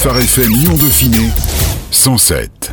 Phare 0.00 0.20
FM 0.20 0.50
Lyon 0.54 0.76
Dauphiné 0.78 1.28
107. 1.90 2.72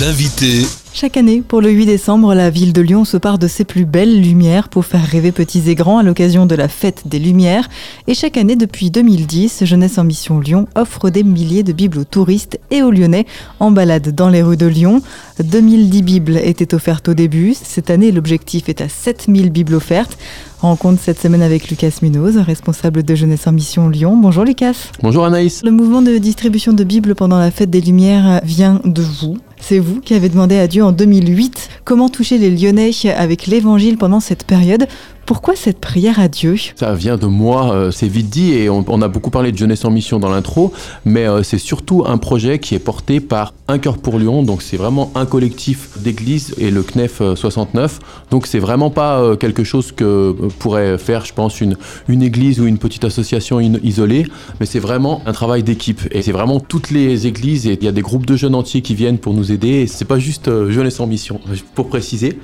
L'invité 0.00 0.66
Chaque 0.94 1.18
année, 1.18 1.42
pour 1.46 1.60
le 1.60 1.68
8 1.68 1.84
décembre, 1.84 2.34
la 2.34 2.48
ville 2.48 2.72
de 2.72 2.80
Lyon 2.80 3.04
se 3.04 3.18
part 3.18 3.38
de 3.38 3.46
ses 3.46 3.64
plus 3.64 3.84
belles 3.84 4.22
lumières 4.22 4.70
pour 4.70 4.86
faire 4.86 5.04
rêver 5.04 5.30
petits 5.30 5.68
et 5.68 5.74
grands 5.74 5.98
à 5.98 6.02
l'occasion 6.02 6.46
de 6.46 6.54
la 6.54 6.68
fête 6.68 7.02
des 7.06 7.18
Lumières. 7.18 7.68
Et 8.06 8.14
chaque 8.14 8.38
année, 8.38 8.56
depuis 8.56 8.90
2010, 8.90 9.66
Jeunesse 9.66 9.98
en 9.98 10.04
Mission 10.04 10.40
Lyon 10.40 10.66
offre 10.74 11.10
des 11.10 11.22
milliers 11.22 11.64
de 11.64 11.72
Bibles 11.72 11.98
aux 11.98 12.04
touristes 12.04 12.58
et 12.70 12.82
aux 12.82 12.90
Lyonnais 12.90 13.26
en 13.60 13.70
balade 13.70 14.14
dans 14.14 14.30
les 14.30 14.42
rues 14.42 14.56
de 14.56 14.66
Lyon. 14.66 15.02
2010 15.44 16.02
Bibles 16.02 16.38
étaient 16.38 16.74
offertes 16.74 17.10
au 17.10 17.14
début. 17.14 17.54
Cette 17.54 17.90
année, 17.90 18.10
l'objectif 18.10 18.70
est 18.70 18.80
à 18.80 18.88
7000 18.88 19.50
Bibles 19.50 19.74
offertes. 19.74 20.16
Rencontre 20.60 21.00
cette 21.00 21.20
semaine 21.20 21.42
avec 21.42 21.70
Lucas 21.70 22.00
Munoz, 22.02 22.36
responsable 22.38 23.04
de 23.04 23.14
Jeunesse 23.14 23.46
en 23.46 23.52
Mission 23.52 23.88
Lyon. 23.88 24.16
Bonjour 24.16 24.44
Lucas. 24.44 24.90
Bonjour 25.04 25.24
Anaïs. 25.24 25.62
Le 25.62 25.70
mouvement 25.70 26.02
de 26.02 26.18
distribution 26.18 26.72
de 26.72 26.82
Bibles 26.82 27.14
pendant 27.14 27.38
la 27.38 27.52
fête 27.52 27.70
des 27.70 27.80
Lumières 27.80 28.40
vient 28.42 28.80
de 28.84 29.02
vous. 29.02 29.38
C'est 29.60 29.78
vous 29.78 30.00
qui 30.00 30.14
avez 30.14 30.28
demandé 30.28 30.58
à 30.58 30.66
Dieu 30.66 30.82
en 30.82 30.90
2008 30.90 31.68
comment 31.84 32.08
toucher 32.08 32.38
les 32.38 32.50
Lyonnais 32.50 32.90
avec 33.16 33.46
l'évangile 33.46 33.98
pendant 33.98 34.18
cette 34.18 34.42
période. 34.44 34.88
Pourquoi 35.28 35.56
cette 35.56 35.78
prière 35.78 36.18
à 36.20 36.28
Dieu? 36.28 36.56
Ça 36.74 36.94
vient 36.94 37.18
de 37.18 37.26
moi, 37.26 37.70
euh, 37.74 37.90
c'est 37.90 38.08
vite 38.08 38.30
dit, 38.30 38.54
et 38.54 38.70
on, 38.70 39.02
a 39.02 39.08
beaucoup 39.08 39.28
parlé 39.28 39.52
de 39.52 39.58
jeunesse 39.58 39.84
en 39.84 39.90
mission 39.90 40.18
dans 40.18 40.30
l'intro, 40.30 40.72
mais 41.04 41.28
euh, 41.28 41.42
c'est 41.42 41.58
surtout 41.58 42.02
un 42.06 42.16
projet 42.16 42.58
qui 42.60 42.74
est 42.74 42.78
porté 42.78 43.20
par 43.20 43.52
Un 43.68 43.78
cœur 43.78 43.98
pour 43.98 44.18
Lyon, 44.18 44.42
donc 44.42 44.62
c'est 44.62 44.78
vraiment 44.78 45.12
un 45.14 45.26
collectif 45.26 45.90
d'églises 45.98 46.54
et 46.56 46.70
le 46.70 46.82
CNEF 46.82 47.20
69, 47.34 47.98
donc 48.30 48.46
c'est 48.46 48.58
vraiment 48.58 48.88
pas 48.88 49.20
euh, 49.20 49.36
quelque 49.36 49.64
chose 49.64 49.92
que 49.92 50.34
pourrait 50.58 50.96
faire, 50.96 51.26
je 51.26 51.34
pense, 51.34 51.60
une, 51.60 51.76
une 52.08 52.22
église 52.22 52.58
ou 52.58 52.66
une 52.66 52.78
petite 52.78 53.04
association 53.04 53.60
isolée, 53.60 54.24
mais 54.60 54.64
c'est 54.64 54.78
vraiment 54.78 55.20
un 55.26 55.32
travail 55.32 55.62
d'équipe, 55.62 56.08
et 56.10 56.22
c'est 56.22 56.32
vraiment 56.32 56.58
toutes 56.58 56.90
les 56.90 57.26
églises, 57.26 57.66
et 57.66 57.76
il 57.78 57.84
y 57.84 57.88
a 57.88 57.92
des 57.92 58.00
groupes 58.00 58.24
de 58.24 58.34
jeunes 58.34 58.54
entiers 58.54 58.80
qui 58.80 58.94
viennent 58.94 59.18
pour 59.18 59.34
nous 59.34 59.52
aider, 59.52 59.82
et 59.82 59.86
c'est 59.86 60.06
pas 60.06 60.18
juste 60.18 60.48
jeunesse 60.70 61.00
en 61.00 61.06
mission, 61.06 61.38
pour 61.74 61.90
préciser. 61.90 62.38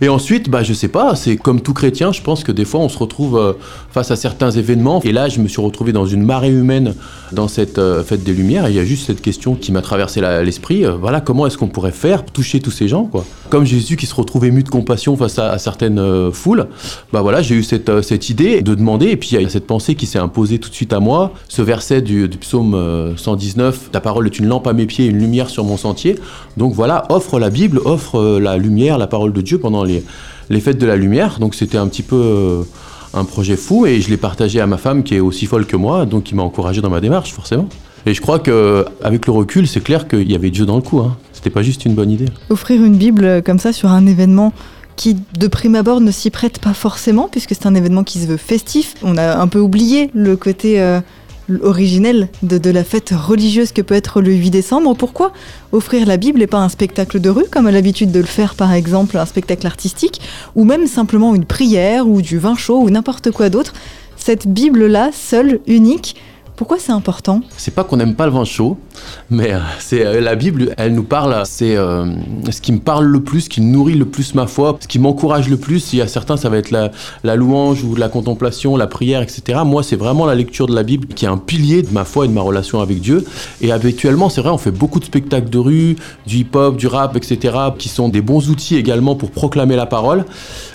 Et 0.00 0.08
ensuite, 0.08 0.50
bah, 0.50 0.64
je 0.64 0.72
sais 0.72 0.88
pas, 0.88 1.14
c'est 1.14 1.36
comme 1.36 1.60
tout 1.60 1.74
chrétien, 1.74 2.10
je 2.10 2.23
pense 2.24 2.42
que 2.42 2.50
des 2.50 2.64
fois 2.64 2.80
on 2.80 2.88
se 2.88 2.98
retrouve 2.98 3.38
euh, 3.38 3.52
face 3.90 4.10
à 4.10 4.16
certains 4.16 4.50
événements. 4.50 5.00
Et 5.04 5.12
là, 5.12 5.28
je 5.28 5.38
me 5.40 5.46
suis 5.46 5.60
retrouvé 5.60 5.92
dans 5.92 6.06
une 6.06 6.22
marée 6.22 6.50
humaine 6.50 6.94
dans 7.32 7.46
cette 7.46 7.78
euh, 7.78 8.02
fête 8.02 8.24
des 8.24 8.32
Lumières. 8.32 8.66
Et 8.66 8.70
il 8.70 8.76
y 8.76 8.80
a 8.80 8.84
juste 8.84 9.06
cette 9.06 9.20
question 9.20 9.54
qui 9.54 9.70
m'a 9.70 9.82
traversé 9.82 10.20
l'esprit. 10.20 10.84
Euh, 10.84 10.92
voilà, 10.92 11.20
comment 11.20 11.46
est-ce 11.46 11.58
qu'on 11.58 11.68
pourrait 11.68 11.92
faire 11.92 12.24
toucher 12.24 12.60
tous 12.60 12.70
ces 12.70 12.88
gens, 12.88 13.10
Comme 13.50 13.64
Jésus 13.64 13.96
qui 13.96 14.06
se 14.06 14.14
retrouve 14.14 14.46
ému 14.46 14.62
de 14.62 14.68
compassion 14.68 15.16
face 15.16 15.38
à, 15.38 15.58
certaines 15.58 16.32
foules. 16.32 16.66
Bah 17.12 17.22
voilà, 17.22 17.42
j'ai 17.42 17.54
eu 17.54 17.62
cette, 17.62 18.02
cette 18.02 18.30
idée 18.30 18.62
de 18.62 18.74
demander. 18.74 19.10
Et 19.10 19.16
puis 19.16 19.30
il 19.32 19.42
y 19.42 19.44
a 19.44 19.48
cette 19.48 19.66
pensée 19.66 19.94
qui 19.94 20.06
s'est 20.06 20.18
imposée 20.18 20.58
tout 20.58 20.70
de 20.70 20.74
suite 20.74 20.92
à 20.92 21.00
moi. 21.00 21.32
Ce 21.48 21.62
verset 21.62 22.02
du, 22.02 22.28
du 22.28 22.38
psaume 22.38 23.14
119, 23.16 23.90
ta 23.92 24.00
parole 24.00 24.26
est 24.26 24.38
une 24.38 24.46
lampe 24.46 24.66
à 24.66 24.72
mes 24.72 24.86
pieds, 24.86 25.06
une 25.06 25.18
lumière 25.18 25.50
sur 25.50 25.64
mon 25.64 25.76
sentier. 25.76 26.16
Donc 26.56 26.72
voilà, 26.74 27.04
offre 27.10 27.38
la 27.38 27.50
Bible, 27.50 27.80
offre 27.84 28.38
la 28.40 28.56
lumière, 28.56 28.98
la 28.98 29.06
parole 29.06 29.32
de 29.32 29.40
Dieu 29.40 29.58
pendant 29.58 29.84
les 29.84 30.02
les 30.50 30.60
fêtes 30.60 30.78
de 30.78 30.86
la 30.86 30.96
lumière. 30.96 31.38
Donc 31.38 31.54
c'était 31.54 31.78
un 31.78 31.88
petit 31.88 32.02
peu 32.02 32.16
euh, 32.16 32.62
un 33.12 33.24
projet 33.24 33.56
fou 33.56 33.86
et 33.86 34.00
je 34.00 34.10
l'ai 34.10 34.16
partagé 34.16 34.60
à 34.60 34.66
ma 34.66 34.78
femme 34.78 35.02
qui 35.02 35.14
est 35.14 35.20
aussi 35.20 35.46
folle 35.46 35.66
que 35.66 35.76
moi, 35.76 36.06
donc 36.06 36.24
qui 36.24 36.34
m'a 36.34 36.42
encouragé 36.42 36.80
dans 36.80 36.90
ma 36.90 37.00
démarche 37.00 37.32
forcément. 37.32 37.68
Et 38.06 38.12
je 38.12 38.20
crois 38.20 38.38
qu'avec 38.38 39.26
le 39.26 39.32
recul, 39.32 39.66
c'est 39.66 39.82
clair 39.82 40.06
qu'il 40.08 40.30
y 40.30 40.34
avait 40.34 40.50
Dieu 40.50 40.66
dans 40.66 40.76
le 40.76 40.82
coup. 40.82 41.00
Hein. 41.00 41.16
C'était 41.32 41.50
pas 41.50 41.62
juste 41.62 41.86
une 41.86 41.94
bonne 41.94 42.10
idée. 42.10 42.26
Offrir 42.50 42.84
une 42.84 42.96
Bible 42.96 43.42
comme 43.42 43.58
ça 43.58 43.72
sur 43.72 43.90
un 43.90 44.06
événement 44.06 44.52
qui 44.96 45.16
de 45.38 45.48
prime 45.48 45.74
abord 45.74 46.00
ne 46.00 46.10
s'y 46.10 46.30
prête 46.30 46.58
pas 46.58 46.74
forcément 46.74 47.28
puisque 47.30 47.50
c'est 47.50 47.66
un 47.66 47.74
événement 47.74 48.04
qui 48.04 48.20
se 48.20 48.26
veut 48.26 48.36
festif. 48.36 48.94
On 49.02 49.16
a 49.16 49.38
un 49.38 49.48
peu 49.48 49.58
oublié 49.58 50.10
le 50.14 50.36
côté 50.36 50.80
euh, 50.80 51.00
originel 51.62 52.28
de, 52.42 52.58
de, 52.58 52.70
la 52.70 52.84
fête 52.84 53.12
religieuse 53.14 53.72
que 53.72 53.82
peut 53.82 53.94
être 53.94 54.20
le 54.20 54.32
8 54.32 54.50
décembre. 54.50 54.94
Pourquoi 54.94 55.32
offrir 55.72 56.06
la 56.06 56.16
Bible 56.16 56.42
et 56.42 56.46
pas 56.46 56.58
un 56.58 56.68
spectacle 56.68 57.20
de 57.20 57.30
rue, 57.30 57.46
comme 57.50 57.66
à 57.66 57.70
l'habitude 57.70 58.12
de 58.12 58.20
le 58.20 58.26
faire 58.26 58.54
par 58.54 58.72
exemple, 58.72 59.16
un 59.16 59.26
spectacle 59.26 59.66
artistique, 59.66 60.20
ou 60.54 60.64
même 60.64 60.86
simplement 60.86 61.34
une 61.34 61.44
prière 61.44 62.08
ou 62.08 62.22
du 62.22 62.38
vin 62.38 62.56
chaud 62.56 62.80
ou 62.80 62.90
n'importe 62.90 63.30
quoi 63.30 63.50
d'autre? 63.50 63.74
Cette 64.16 64.46
Bible-là, 64.46 65.10
seule, 65.12 65.60
unique, 65.66 66.16
pourquoi 66.56 66.78
c'est 66.78 66.92
important? 66.92 67.40
C'est 67.56 67.74
pas 67.74 67.82
qu'on 67.82 67.96
n'aime 67.96 68.14
pas 68.14 68.26
le 68.26 68.32
vin 68.32 68.44
chaud, 68.44 68.78
mais 69.28 69.52
euh, 69.52 69.58
c'est 69.80 70.06
euh, 70.06 70.20
la 70.20 70.36
Bible, 70.36 70.72
elle 70.76 70.94
nous 70.94 71.02
parle. 71.02 71.42
C'est 71.46 71.76
euh, 71.76 72.06
ce 72.48 72.60
qui 72.60 72.70
me 72.70 72.78
parle 72.78 73.06
le 73.06 73.20
plus, 73.22 73.42
ce 73.42 73.48
qui 73.48 73.60
nourrit 73.60 73.94
le 73.94 74.04
plus 74.04 74.36
ma 74.36 74.46
foi, 74.46 74.76
ce 74.80 74.86
qui 74.86 75.00
m'encourage 75.00 75.48
le 75.48 75.56
plus. 75.56 75.92
Il 75.92 75.98
y 75.98 76.02
a 76.02 76.06
certains, 76.06 76.36
ça 76.36 76.48
va 76.50 76.58
être 76.58 76.70
la, 76.70 76.92
la, 77.24 77.34
louange 77.34 77.82
ou 77.82 77.96
la 77.96 78.08
contemplation, 78.08 78.76
la 78.76 78.86
prière, 78.86 79.20
etc. 79.20 79.62
Moi, 79.66 79.82
c'est 79.82 79.96
vraiment 79.96 80.26
la 80.26 80.36
lecture 80.36 80.68
de 80.68 80.74
la 80.76 80.84
Bible 80.84 81.08
qui 81.08 81.24
est 81.24 81.28
un 81.28 81.38
pilier 81.38 81.82
de 81.82 81.90
ma 81.90 82.04
foi 82.04 82.26
et 82.26 82.28
de 82.28 82.32
ma 82.32 82.42
relation 82.42 82.80
avec 82.80 83.00
Dieu. 83.00 83.24
Et 83.60 83.72
habituellement, 83.72 84.28
c'est 84.28 84.40
vrai, 84.40 84.50
on 84.50 84.58
fait 84.58 84.70
beaucoup 84.70 85.00
de 85.00 85.06
spectacles 85.06 85.50
de 85.50 85.58
rue, 85.58 85.96
du 86.24 86.36
hip-hop, 86.38 86.76
du 86.76 86.86
rap, 86.86 87.16
etc., 87.16 87.56
qui 87.76 87.88
sont 87.88 88.08
des 88.08 88.20
bons 88.20 88.48
outils 88.48 88.76
également 88.76 89.16
pour 89.16 89.32
proclamer 89.32 89.74
la 89.74 89.86
parole. 89.86 90.24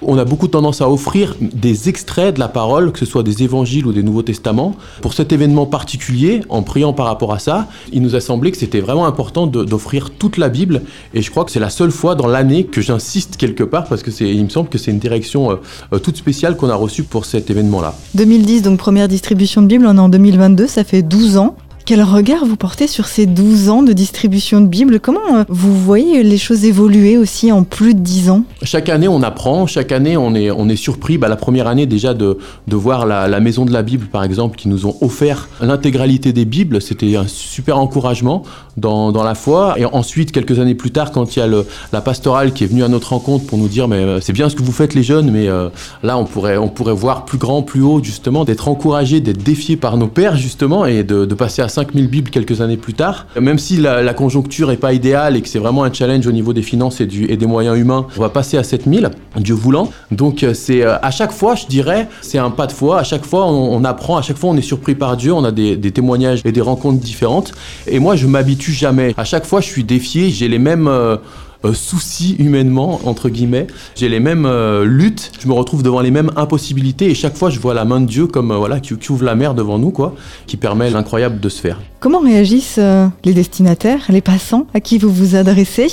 On 0.01 0.17
a 0.17 0.25
beaucoup 0.25 0.49
tendance 0.49 0.81
à 0.81 0.89
offrir 0.89 1.35
des 1.39 1.87
extraits 1.87 2.35
de 2.35 2.39
la 2.41 2.49
parole, 2.49 2.91
que 2.91 2.99
ce 2.99 3.05
soit 3.05 3.23
des 3.23 3.43
évangiles 3.43 3.87
ou 3.87 3.93
des 3.93 4.03
Nouveaux 4.03 4.23
Testaments. 4.23 4.75
Pour 5.01 5.13
cet 5.13 5.31
événement 5.31 5.68
particulier, 5.69 6.41
en 6.49 6.63
priant 6.63 6.93
par 6.93 7.05
rapport 7.05 7.33
à 7.33 7.39
ça, 7.39 7.67
il 7.93 8.01
nous 8.01 8.15
a 8.15 8.21
semblé 8.21 8.51
que 8.51 8.57
c'était 8.57 8.81
vraiment 8.81 9.05
important 9.05 9.47
d'offrir 9.47 10.11
toute 10.11 10.37
la 10.37 10.49
Bible. 10.49 10.81
Et 11.13 11.21
je 11.21 11.31
crois 11.31 11.45
que 11.45 11.51
c'est 11.51 11.59
la 11.59 11.69
seule 11.69 11.91
fois 11.91 12.15
dans 12.15 12.27
l'année 12.27 12.65
que 12.65 12.81
j'insiste 12.81 13.37
quelque 13.37 13.63
part, 13.63 13.85
parce 13.85 14.03
que 14.03 14.11
il 14.23 14.43
me 14.43 14.49
semble 14.49 14.69
que 14.69 14.77
c'est 14.77 14.91
une 14.91 14.99
direction 14.99 15.51
euh, 15.51 15.55
euh, 15.93 15.99
toute 15.99 16.17
spéciale 16.17 16.55
qu'on 16.57 16.69
a 16.69 16.75
reçue 16.75 17.03
pour 17.03 17.25
cet 17.25 17.49
événement-là. 17.49 17.95
2010, 18.15 18.63
donc 18.63 18.79
première 18.79 19.07
distribution 19.07 19.61
de 19.61 19.67
Bible, 19.67 19.85
on 19.87 19.95
est 19.95 19.99
en 19.99 20.09
2022, 20.09 20.67
ça 20.67 20.83
fait 20.83 21.01
12 21.01 21.37
ans. 21.37 21.55
Quel 21.89 22.03
regard 22.03 22.45
vous 22.45 22.55
portez 22.55 22.85
sur 22.85 23.07
ces 23.07 23.25
12 23.25 23.69
ans 23.69 23.81
de 23.81 23.93
distribution 23.93 24.61
de 24.61 24.67
Bible? 24.67 24.99
Comment 24.99 25.37
euh, 25.37 25.43
vous 25.49 25.75
voyez 25.75 26.21
les 26.21 26.37
choses 26.37 26.63
évoluer 26.63 27.17
aussi 27.17 27.51
en 27.51 27.63
plus 27.63 27.95
de 27.95 27.99
10 27.99 28.29
ans? 28.29 28.43
Chaque 28.61 28.89
année, 28.89 29.07
on 29.07 29.23
apprend. 29.23 29.65
Chaque 29.65 29.91
année, 29.91 30.15
on 30.15 30.35
est, 30.35 30.75
surpris. 30.75 31.17
Bah, 31.17 31.29
la 31.29 31.35
première 31.35 31.65
année, 31.65 31.87
déjà, 31.87 32.13
de, 32.13 32.37
de 32.67 32.75
voir 32.75 33.07
la, 33.07 33.39
Maison 33.39 33.65
de 33.65 33.73
la 33.73 33.81
Bible, 33.81 34.05
par 34.05 34.23
exemple, 34.23 34.55
qui 34.55 34.67
nous 34.67 34.85
ont 34.85 34.97
offert 35.01 35.49
l'intégralité 35.61 36.31
des 36.31 36.45
Bibles. 36.45 36.79
C'était 36.79 37.15
un 37.15 37.25
super 37.25 37.79
encouragement 37.79 38.43
dans, 38.77 39.11
la 39.23 39.33
foi. 39.33 39.73
Et 39.79 39.85
ensuite, 39.85 40.31
quelques 40.31 40.59
années 40.59 40.75
plus 40.75 40.91
tard, 40.91 41.11
quand 41.11 41.35
il 41.35 41.39
y 41.39 41.41
a 41.41 41.47
le, 41.47 41.65
la 41.91 42.01
pastorale 42.01 42.53
qui 42.53 42.65
est 42.65 42.67
venue 42.67 42.83
à 42.83 42.87
notre 42.87 43.13
rencontre 43.13 43.47
pour 43.47 43.57
nous 43.57 43.67
dire 43.67 43.87
mais 43.87 43.95
euh, 43.95 44.21
c'est 44.21 44.33
bien 44.33 44.47
ce 44.49 44.55
que 44.55 44.61
vous 44.61 44.71
faites 44.71 44.93
les 44.93 45.01
jeunes, 45.01 45.31
mais 45.31 45.47
euh, 45.47 45.69
là, 46.03 46.19
on 46.19 46.25
pourrait, 46.25 46.57
on 46.57 46.69
pourrait 46.69 46.93
voir 46.93 47.25
plus 47.25 47.39
grand, 47.39 47.63
plus 47.63 47.81
haut, 47.81 47.99
justement, 48.03 48.45
d'être 48.45 48.67
encouragé, 48.67 49.21
d'être 49.21 49.41
défié 49.41 49.75
par 49.75 49.97
nos 49.97 50.07
pères, 50.07 50.37
justement, 50.37 50.85
et 50.85 51.03
de, 51.03 51.25
de 51.25 51.33
passer 51.33 51.63
à 51.63 51.67
5000 51.79 52.07
Bibles 52.09 52.29
quelques 52.29 52.59
années 52.59 52.75
plus 52.75 52.93
tard. 52.93 53.25
Même 53.39 53.57
si 53.57 53.77
la, 53.77 54.13
conjoncture 54.13 54.67
n'est 54.67 54.77
pas 54.77 54.91
idéale 54.91 55.37
et 55.37 55.41
que 55.41 55.47
c'est 55.47 55.59
vraiment 55.59 55.85
un 55.85 55.93
challenge 55.93 56.27
au 56.27 56.31
niveau 56.33 56.51
des 56.51 56.61
finances 56.61 56.99
et, 56.99 57.05
des 57.05 57.45
moyens 57.45 57.77
humains, 57.77 58.05
on 58.17 58.21
va 58.21 58.29
passer 58.29 58.57
à 58.57 58.63
7000, 58.63 59.09
Dieu 59.37 59.55
voulant. 59.55 59.89
Donc 60.11 60.43
euh, 60.43 60.53
c'est 60.53 60.83
à 60.83 61.11
chaque 61.11 61.31
fois, 61.31 61.55
je 61.55 61.67
dirais, 61.67 62.09
c'est 62.21 62.37
un 62.37 62.49
pas 62.49 62.67
de 62.67 62.73
foi. 62.73 62.99
À 62.99 63.03
chaque 63.03 63.25
fois, 63.25 63.47
on, 63.47 63.83
apprend, 63.85 64.17
à 64.17 64.21
chaque 64.21 64.37
fois, 64.37 64.49
on 64.49 64.57
est 64.57 64.61
surpris 64.61 64.95
par 64.95 65.15
Dieu. 65.15 65.31
On 65.31 65.45
a 65.45 65.51
des, 65.51 65.77
des 65.77 65.91
témoignages 65.91 66.41
et 66.43 66.51
des 66.51 66.61
rencontres 66.61 66.99
différentes. 66.99 67.53
Et 67.87 67.99
moi, 67.99 68.17
je 68.17 68.27
m'habitue 68.27 68.73
jamais. 68.73 69.13
À 69.15 69.23
chaque 69.23 69.45
fois, 69.45 69.61
je 69.61 69.67
suis 69.67 69.85
défié. 69.85 70.31
J'ai 70.31 70.49
les 70.49 70.59
mêmes... 70.59 70.87
Euh, 70.87 71.15
euh, 71.65 71.73
soucis 71.73 72.37
humainement, 72.39 73.01
entre 73.03 73.27
guillemets. 73.27 73.67
J'ai 73.95 74.07
les 74.07 74.21
mêmes 74.21 74.45
euh, 74.45 74.85
luttes, 74.85 75.31
je 75.41 75.47
me 75.47 75.53
retrouve 75.53 75.83
devant 75.83 75.99
les 75.99 76.09
mêmes 76.09 76.31
impossibilités 76.37 77.09
et 77.09 77.15
chaque 77.15 77.35
fois 77.35 77.49
je 77.49 77.59
vois 77.59 77.73
la 77.73 77.83
main 77.83 77.99
de 77.99 78.05
Dieu 78.05 78.27
comme 78.27 78.51
euh, 78.51 78.57
voilà 78.57 78.79
qui, 78.79 78.95
qui, 78.95 79.11
ouvre 79.11 79.25
la 79.25 79.35
mer 79.35 79.53
devant 79.53 79.77
nous, 79.77 79.91
quoi, 79.91 80.15
qui 80.47 80.55
permet 80.55 80.89
l'incroyable 80.89 81.41
de 81.41 81.49
se 81.49 81.59
faire. 81.59 81.81
Comment 81.99 82.21
réagissent 82.21 82.79
les 83.25 83.33
destinataires, 83.33 84.05
les 84.07 84.21
passants 84.21 84.67
à 84.73 84.79
qui 84.79 84.97
vous 84.97 85.11
vous 85.11 85.35
adressez? 85.35 85.87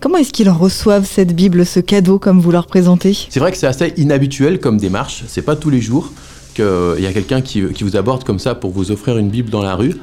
Comment 0.00 0.18
est-ce 0.18 0.32
qu'ils 0.32 0.50
reçoivent 0.50 1.06
cette 1.06 1.34
Bible, 1.34 1.64
ce 1.64 1.78
cadeau 1.78 2.18
comme 2.18 2.40
vous 2.40 2.50
leur 2.50 2.66
présentez? 2.66 3.16
C'est 3.28 3.38
vrai 3.38 3.52
que 3.52 3.58
c'est 3.58 3.68
assez 3.68 3.92
inhabituel 3.98 4.58
comme 4.58 4.78
démarche, 4.78 5.22
c'est 5.28 5.42
pas 5.42 5.54
tous 5.54 5.70
les 5.70 5.80
jours 5.80 6.10
qu'il 6.62 7.02
y 7.02 7.06
a 7.06 7.12
quelqu'un 7.12 7.40
qui, 7.40 7.60
vous 7.60 7.96
aborde 7.96 8.24
comme 8.24 8.38
ça 8.38 8.54
pour 8.54 8.70
vous 8.70 8.90
offrir 8.90 9.18
une 9.18 9.28
Bible 9.28 9.50
dans 9.50 9.62
la 9.62 9.74
rue. 9.74 9.94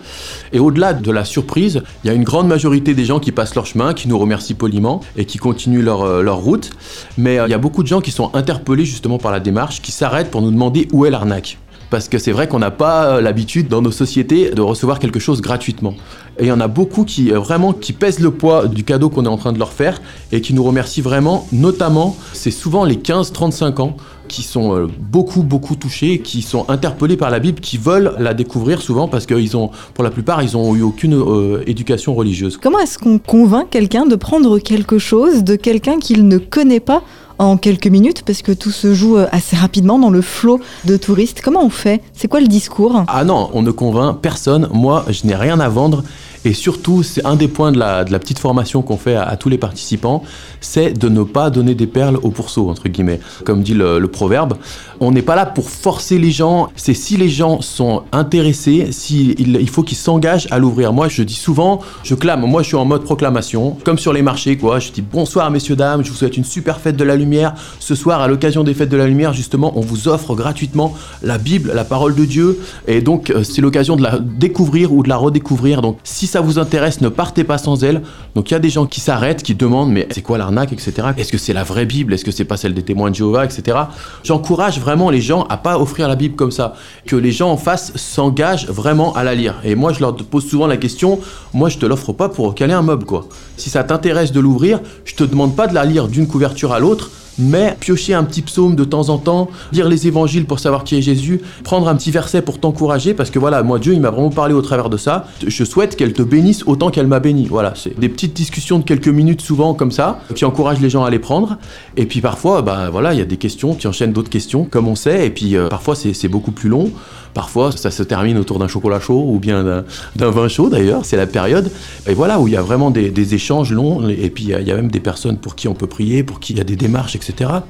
Et 0.53 0.59
au-delà 0.59 0.93
de 0.93 1.11
la 1.11 1.25
surprise, 1.25 1.83
il 2.03 2.07
y 2.07 2.09
a 2.09 2.13
une 2.13 2.23
grande 2.23 2.47
majorité 2.47 2.93
des 2.93 3.05
gens 3.05 3.19
qui 3.19 3.31
passent 3.31 3.55
leur 3.55 3.65
chemin, 3.65 3.93
qui 3.93 4.07
nous 4.07 4.17
remercient 4.17 4.53
poliment 4.53 5.01
et 5.17 5.25
qui 5.25 5.37
continuent 5.37 5.83
leur, 5.83 6.23
leur 6.23 6.37
route. 6.37 6.71
Mais 7.17 7.35
il 7.45 7.51
y 7.51 7.53
a 7.53 7.57
beaucoup 7.57 7.83
de 7.83 7.87
gens 7.87 8.01
qui 8.01 8.11
sont 8.11 8.33
interpellés 8.33 8.85
justement 8.85 9.17
par 9.17 9.31
la 9.31 9.39
démarche, 9.39 9.81
qui 9.81 9.91
s'arrêtent 9.91 10.31
pour 10.31 10.41
nous 10.41 10.51
demander 10.51 10.87
où 10.91 11.05
est 11.05 11.09
l'arnaque 11.09 11.57
parce 11.89 12.09
que 12.09 12.17
c'est 12.17 12.31
vrai 12.31 12.47
qu'on 12.47 12.59
n'a 12.59 12.71
pas 12.71 13.21
l'habitude 13.21 13.67
dans 13.67 13.81
nos 13.81 13.91
sociétés 13.91 14.51
de 14.51 14.61
recevoir 14.61 14.99
quelque 14.99 15.19
chose 15.19 15.41
gratuitement. 15.41 15.95
Et 16.37 16.43
il 16.43 16.47
y 16.47 16.51
en 16.51 16.59
a 16.59 16.67
beaucoup 16.67 17.05
qui 17.05 17.29
vraiment 17.31 17.73
qui 17.73 17.93
pèsent 17.93 18.19
le 18.19 18.31
poids 18.31 18.67
du 18.67 18.83
cadeau 18.83 19.09
qu'on 19.09 19.25
est 19.25 19.29
en 19.29 19.37
train 19.37 19.53
de 19.53 19.59
leur 19.59 19.71
faire 19.71 20.01
et 20.31 20.41
qui 20.41 20.53
nous 20.53 20.63
remercient 20.63 21.01
vraiment, 21.01 21.47
notamment, 21.51 22.15
c'est 22.33 22.51
souvent 22.51 22.83
les 22.83 22.95
15-35 22.95 23.81
ans 23.81 23.97
qui 24.27 24.43
sont 24.43 24.89
beaucoup 24.99 25.43
beaucoup 25.43 25.75
touchés, 25.75 26.19
qui 26.19 26.41
sont 26.41 26.65
interpellés 26.69 27.17
par 27.17 27.29
la 27.29 27.39
Bible, 27.39 27.59
qui 27.59 27.77
veulent 27.77 28.15
la 28.19 28.33
découvrir 28.33 28.81
souvent 28.81 29.07
parce 29.07 29.25
qu'ils 29.25 29.55
ont, 29.55 29.71
pour 29.93 30.03
la 30.03 30.11
plupart, 30.11 30.43
ils 30.43 30.57
ont 30.57 30.75
eu 30.75 30.81
aucune 30.81 31.13
euh, 31.13 31.63
éducation 31.67 32.15
religieuse. 32.15 32.57
Comment 32.61 32.79
est-ce 32.79 32.97
qu'on 32.97 33.19
convainc 33.19 33.69
quelqu'un 33.69 34.05
de 34.05 34.15
prendre 34.15 34.59
quelque 34.59 34.97
chose 34.97 35.43
de 35.43 35.55
quelqu'un 35.55 35.99
qu'il 35.99 36.27
ne 36.27 36.37
connaît 36.37 36.79
pas 36.79 37.03
en 37.39 37.57
quelques 37.57 37.87
minutes 37.87 38.23
parce 38.23 38.41
que 38.41 38.51
tout 38.51 38.71
se 38.71 38.93
joue 38.93 39.17
euh, 39.17 39.27
assez 39.31 39.55
rapidement 39.55 39.99
dans 39.99 40.09
le 40.09 40.21
flot 40.21 40.59
de 40.85 40.97
touristes. 40.97 41.41
Comment 41.43 41.63
on 41.63 41.69
fait? 41.69 42.01
C'est 42.13 42.27
quoi 42.27 42.39
le 42.39 42.47
discours? 42.47 43.03
Ah 43.07 43.23
non, 43.23 43.49
on 43.53 43.61
ne 43.61 43.71
convainc 43.71 44.19
personne. 44.21 44.69
Moi, 44.71 45.05
je 45.09 45.25
n'ai 45.27 45.35
rien 45.35 45.59
à 45.59 45.69
vendre. 45.69 46.03
Et 46.45 46.53
surtout, 46.53 47.01
c'est 47.01 47.25
un 47.25 47.35
des 47.35 47.47
points 47.47 47.71
de 47.71 47.79
la, 47.79 48.03
de 48.03 48.11
la 48.11 48.19
petite 48.19 48.37
formation 48.37 48.83
qu'on 48.83 48.97
fait 48.97 49.15
à, 49.15 49.35
tous 49.35 49.49
les 49.49 49.57
participants, 49.57 50.23
c'est 50.61 50.93
de 50.93 51.09
ne 51.09 51.23
pas 51.23 51.49
donner 51.49 51.73
des 51.73 51.87
perles 51.87 52.19
au 52.21 52.29
pourceau, 52.29 52.69
entre 52.69 52.87
guillemets. 52.87 53.19
Comme 53.43 53.63
dit 53.63 53.73
le, 53.73 53.97
le 53.97 54.07
proverbe, 54.07 54.53
on 54.99 55.11
n'est 55.11 55.23
pas 55.23 55.35
là 55.35 55.45
pour 55.45 55.69
forcer 55.69 56.17
les 56.17 56.31
gens, 56.31 56.69
c'est 56.75 56.93
si 56.93 57.17
les 57.17 57.29
gens 57.29 57.61
sont 57.61 58.03
intéressés, 58.11 58.89
si 58.91 59.35
il, 59.39 59.69
faut 59.69 59.83
qu'ils 59.83 59.97
s'engagent 59.97 60.47
à 60.51 60.59
l'ouvrir. 60.59 60.93
Moi, 60.93 61.07
je 61.07 61.23
dis 61.23 61.33
souvent, 61.33 61.81
je 62.03 62.15
clame, 62.15 62.45
moi 62.45 62.61
je 62.61 62.67
suis 62.67 62.77
en 62.77 62.85
mode 62.85 63.03
proclamation, 63.03 63.75
comme 63.83 63.97
sur 63.97 64.13
les 64.13 64.21
marchés, 64.21 64.57
quoi. 64.57 64.79
Je 64.79 64.91
dis 64.91 65.01
bonsoir 65.01 65.49
messieurs, 65.51 65.75
dames, 65.75 66.03
je 66.03 66.11
vous 66.11 66.15
souhaite 66.15 66.37
une 66.37 66.43
super 66.43 66.79
fête 66.79 66.95
de 66.95 67.03
la 67.03 67.15
lumière. 67.15 67.55
Ce 67.79 67.95
soir, 67.95 68.21
à 68.21 68.27
l'occasion 68.27 68.63
des 68.63 68.73
fêtes 68.73 68.89
de 68.89 68.97
la 68.97 69.07
lumière, 69.07 69.33
justement, 69.33 69.73
on 69.75 69.81
vous 69.81 70.07
offre 70.07 70.35
gratuitement 70.35 70.93
la 71.23 71.37
Bible, 71.37 71.71
la 71.73 71.83
parole 71.83 72.13
de 72.13 72.25
Dieu. 72.25 72.59
Et 72.87 73.01
donc, 73.01 73.31
euh, 73.31 73.43
c'est 73.43 73.61
l'occasion 73.61 73.95
de 73.95 74.03
la 74.03 74.19
découvrir 74.19 74.93
ou 74.93 75.03
de 75.03 75.09
la 75.09 75.17
redécouvrir. 75.17 75.81
Donc, 75.81 75.97
si 76.03 76.27
ça 76.35 76.41
vous 76.41 76.59
intéresse, 76.59 76.99
ne 76.99 77.07
partez 77.07 77.45
pas 77.45 77.57
sans 77.57 77.81
elle. 77.85 78.01
Donc 78.35 78.51
il 78.51 78.55
y 78.55 78.57
a 78.57 78.59
des 78.59 78.69
gens 78.69 78.85
qui 78.85 78.99
s'arrêtent, 78.99 79.41
qui 79.41 79.55
demandent 79.55 79.93
mais 79.93 80.05
c'est 80.11 80.21
quoi 80.21 80.37
l'arnaque, 80.37 80.73
etc. 80.73 80.91
Est-ce 81.15 81.31
que 81.31 81.37
c'est 81.37 81.53
la 81.53 81.63
vraie 81.63 81.85
Bible? 81.85 82.13
Est-ce 82.13 82.25
que 82.25 82.31
c'est 82.31 82.43
pas 82.43 82.57
celle 82.57 82.73
des 82.73 82.83
témoins 82.83 83.09
de 83.09 83.15
Jéhovah, 83.15 83.45
etc. 83.45 83.77
J'encourage 84.21 84.77
vraiment 84.77 85.09
les 85.09 85.21
gens 85.21 85.43
à 85.43 85.55
pas 85.55 85.79
offrir 85.79 86.09
la 86.09 86.17
Bible 86.17 86.35
comme 86.35 86.51
ça, 86.51 86.73
que 87.05 87.15
les 87.15 87.31
gens 87.31 87.51
en 87.51 87.55
face 87.55 87.93
s'engagent 87.95 88.67
vraiment 88.67 89.13
à 89.13 89.23
la 89.23 89.33
lire. 89.33 89.55
Et 89.63 89.75
moi 89.75 89.93
je 89.93 90.01
leur 90.01 90.13
pose 90.13 90.45
souvent 90.45 90.67
la 90.67 90.75
question, 90.75 91.21
moi 91.53 91.69
je 91.69 91.77
te 91.77 91.85
l'offre 91.85 92.11
pas 92.11 92.27
pour 92.27 92.53
caler 92.53 92.73
un 92.73 92.81
meuble 92.81 93.05
quoi. 93.05 93.29
Si 93.55 93.69
ça 93.69 93.85
t'intéresse 93.85 94.33
de 94.33 94.41
l'ouvrir, 94.41 94.81
je 95.05 95.15
te 95.15 95.23
demande 95.23 95.55
pas 95.55 95.67
de 95.67 95.73
la 95.73 95.85
lire 95.85 96.09
d'une 96.09 96.27
couverture 96.27 96.73
à 96.73 96.79
l'autre 96.79 97.11
mais 97.37 97.75
piocher 97.79 98.13
un 98.13 98.23
petit 98.23 98.41
psaume 98.41 98.75
de 98.75 98.83
temps 98.83 99.09
en 99.09 99.17
temps, 99.17 99.49
lire 99.71 99.87
les 99.89 100.07
évangiles 100.07 100.45
pour 100.45 100.59
savoir 100.59 100.83
qui 100.83 100.97
est 100.97 101.01
Jésus, 101.01 101.41
prendre 101.63 101.87
un 101.87 101.95
petit 101.95 102.11
verset 102.11 102.41
pour 102.41 102.59
t'encourager, 102.59 103.13
parce 103.13 103.29
que 103.29 103.39
voilà, 103.39 103.63
moi 103.63 103.79
Dieu, 103.79 103.93
il 103.93 104.01
m'a 104.01 104.09
vraiment 104.09 104.29
parlé 104.29 104.53
au 104.53 104.61
travers 104.61 104.89
de 104.89 104.97
ça. 104.97 105.27
Je 105.45 105.63
souhaite 105.63 105.95
qu'elle 105.95 106.13
te 106.13 106.21
bénisse 106.21 106.63
autant 106.65 106.89
qu'elle 106.89 107.07
m'a 107.07 107.19
béni. 107.19 107.47
Voilà, 107.47 107.73
c'est 107.75 107.97
des 107.99 108.09
petites 108.09 108.33
discussions 108.33 108.79
de 108.79 108.83
quelques 108.83 109.07
minutes 109.07 109.41
souvent 109.41 109.73
comme 109.73 109.91
ça, 109.91 110.19
qui 110.35 110.45
encouragent 110.45 110.81
les 110.81 110.89
gens 110.89 111.03
à 111.03 111.09
les 111.09 111.19
prendre. 111.19 111.57
Et 111.97 112.05
puis 112.05 112.21
parfois, 112.21 112.61
bah 112.61 112.89
voilà, 112.91 113.13
il 113.13 113.19
y 113.19 113.21
a 113.21 113.25
des 113.25 113.37
questions 113.37 113.75
qui 113.75 113.87
enchaînent 113.87 114.13
d'autres 114.13 114.29
questions, 114.29 114.65
comme 114.65 114.87
on 114.87 114.95
sait, 114.95 115.25
et 115.25 115.29
puis 115.29 115.55
euh, 115.55 115.67
parfois 115.67 115.95
c'est 115.95 116.27
beaucoup 116.27 116.51
plus 116.51 116.69
long. 116.69 116.91
Parfois, 117.35 117.73
ça 117.73 117.91
se 117.91 118.01
termine 118.01 118.37
autour 118.37 118.59
d'un 118.59 118.69
chocolat 118.69 119.01
chaud 119.01 119.25
ou 119.27 119.39
bien 119.39 119.83
d'un 120.15 120.29
vin 120.31 120.47
chaud 120.47 120.69
d'ailleurs, 120.69 121.03
c'est 121.03 121.17
la 121.17 121.27
période. 121.27 121.69
Et 122.07 122.13
voilà, 122.13 122.39
où 122.39 122.47
il 122.47 122.53
y 122.53 122.57
a 122.57 122.61
vraiment 122.61 122.91
des, 122.91 123.33
échanges 123.33 123.73
longs, 123.73 124.07
et 124.07 124.29
puis 124.29 124.45
il 124.45 124.67
y, 124.67 124.71
a 124.71 124.75
même 124.75 124.89
des 124.89 125.01
personnes 125.01 125.37
pour 125.37 125.55
qui 125.55 125.67
on 125.67 125.73
peut 125.73 125.87
prier, 125.87 126.23
pour 126.23 126.39
qui 126.39 126.53
il 126.53 126.59
y 126.59 126.61
a 126.61 126.63
des 126.63 126.77
démarches, 126.77 127.17
etc. 127.17 127.24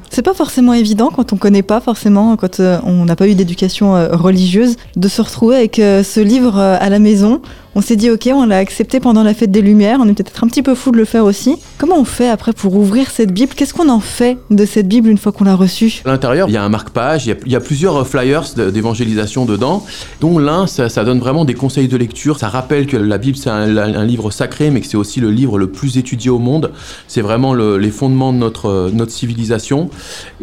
C'est 0.09 0.21
pas 0.21 0.33
forcément 0.33 0.73
évident 0.73 1.09
quand 1.13 1.33
on 1.33 1.37
connaît 1.37 1.63
pas 1.63 1.79
forcément, 1.79 2.35
quand 2.35 2.59
euh, 2.59 2.79
on 2.83 3.05
n'a 3.05 3.15
pas 3.15 3.27
eu 3.27 3.35
d'éducation 3.35 3.95
euh, 3.95 4.15
religieuse, 4.15 4.75
de 4.95 5.07
se 5.07 5.21
retrouver 5.21 5.55
avec 5.55 5.79
euh, 5.79 6.03
ce 6.03 6.19
livre 6.19 6.59
à 6.59 6.89
la 6.89 6.99
maison 6.99 7.41
on 7.75 7.81
s'est 7.81 7.97
dit 7.97 8.09
ok, 8.09 8.29
on 8.33 8.45
l'a 8.45 8.57
accepté 8.57 9.01
pendant 9.01 9.21
la 9.21 9.33
fête 9.33 9.51
des 9.51 9.61
Lumières, 9.61 9.99
on 10.01 10.07
est 10.07 10.13
peut-être 10.13 10.43
un 10.43 10.47
petit 10.47 10.63
peu 10.63 10.75
fou 10.75 10.91
de 10.91 10.97
le 10.97 11.03
faire 11.03 11.25
aussi. 11.25 11.57
Comment 11.77 11.99
on 11.99 12.05
fait 12.05 12.29
après 12.29 12.53
pour 12.53 12.75
ouvrir 12.75 13.09
cette 13.11 13.33
Bible? 13.33 13.53
Qu'est-ce 13.53 13.73
qu'on 13.73 13.89
en 13.89 13.99
fait 13.99 14.37
de 14.49 14.65
cette 14.65 14.87
Bible 14.87 15.09
une 15.09 15.17
fois 15.17 15.33
qu'on 15.33 15.43
l'a 15.43 15.55
reçue? 15.55 16.01
À 16.05 16.09
l'intérieur, 16.09 16.47
il 16.47 16.53
y 16.53 16.57
a 16.57 16.63
un 16.63 16.69
marque-page, 16.69 17.27
il, 17.27 17.51
y 17.51 17.55
a 17.55 17.59
plusieurs 17.59 18.07
flyers 18.07 18.53
d'évangélisation 18.55 19.45
dedans, 19.45 19.85
dont 20.21 20.39
l'un, 20.39 20.67
ça, 20.67 21.03
donne 21.03 21.19
vraiment 21.19 21.43
des 21.43 21.53
conseils 21.53 21.89
de 21.89 21.97
lecture, 21.97 22.39
ça 22.39 22.47
rappelle 22.47 22.87
que 22.87 22.95
la 22.95 23.17
Bible 23.17 23.37
c'est 23.37 23.49
un, 23.49 24.05
livre 24.05 24.31
sacré, 24.31 24.71
mais 24.71 24.79
que 24.79 24.87
c'est 24.87 24.97
aussi 24.97 25.19
le 25.19 25.29
livre 25.29 25.57
le 25.57 25.67
plus 25.67 25.97
étudié 25.97 26.29
au 26.29 26.39
monde. 26.39 26.71
C'est 27.07 27.21
vraiment 27.21 27.53
les 27.53 27.91
fondements 27.91 28.31
de 28.31 28.37
notre, 28.37 28.89
notre 28.93 29.11
civilisation, 29.11 29.89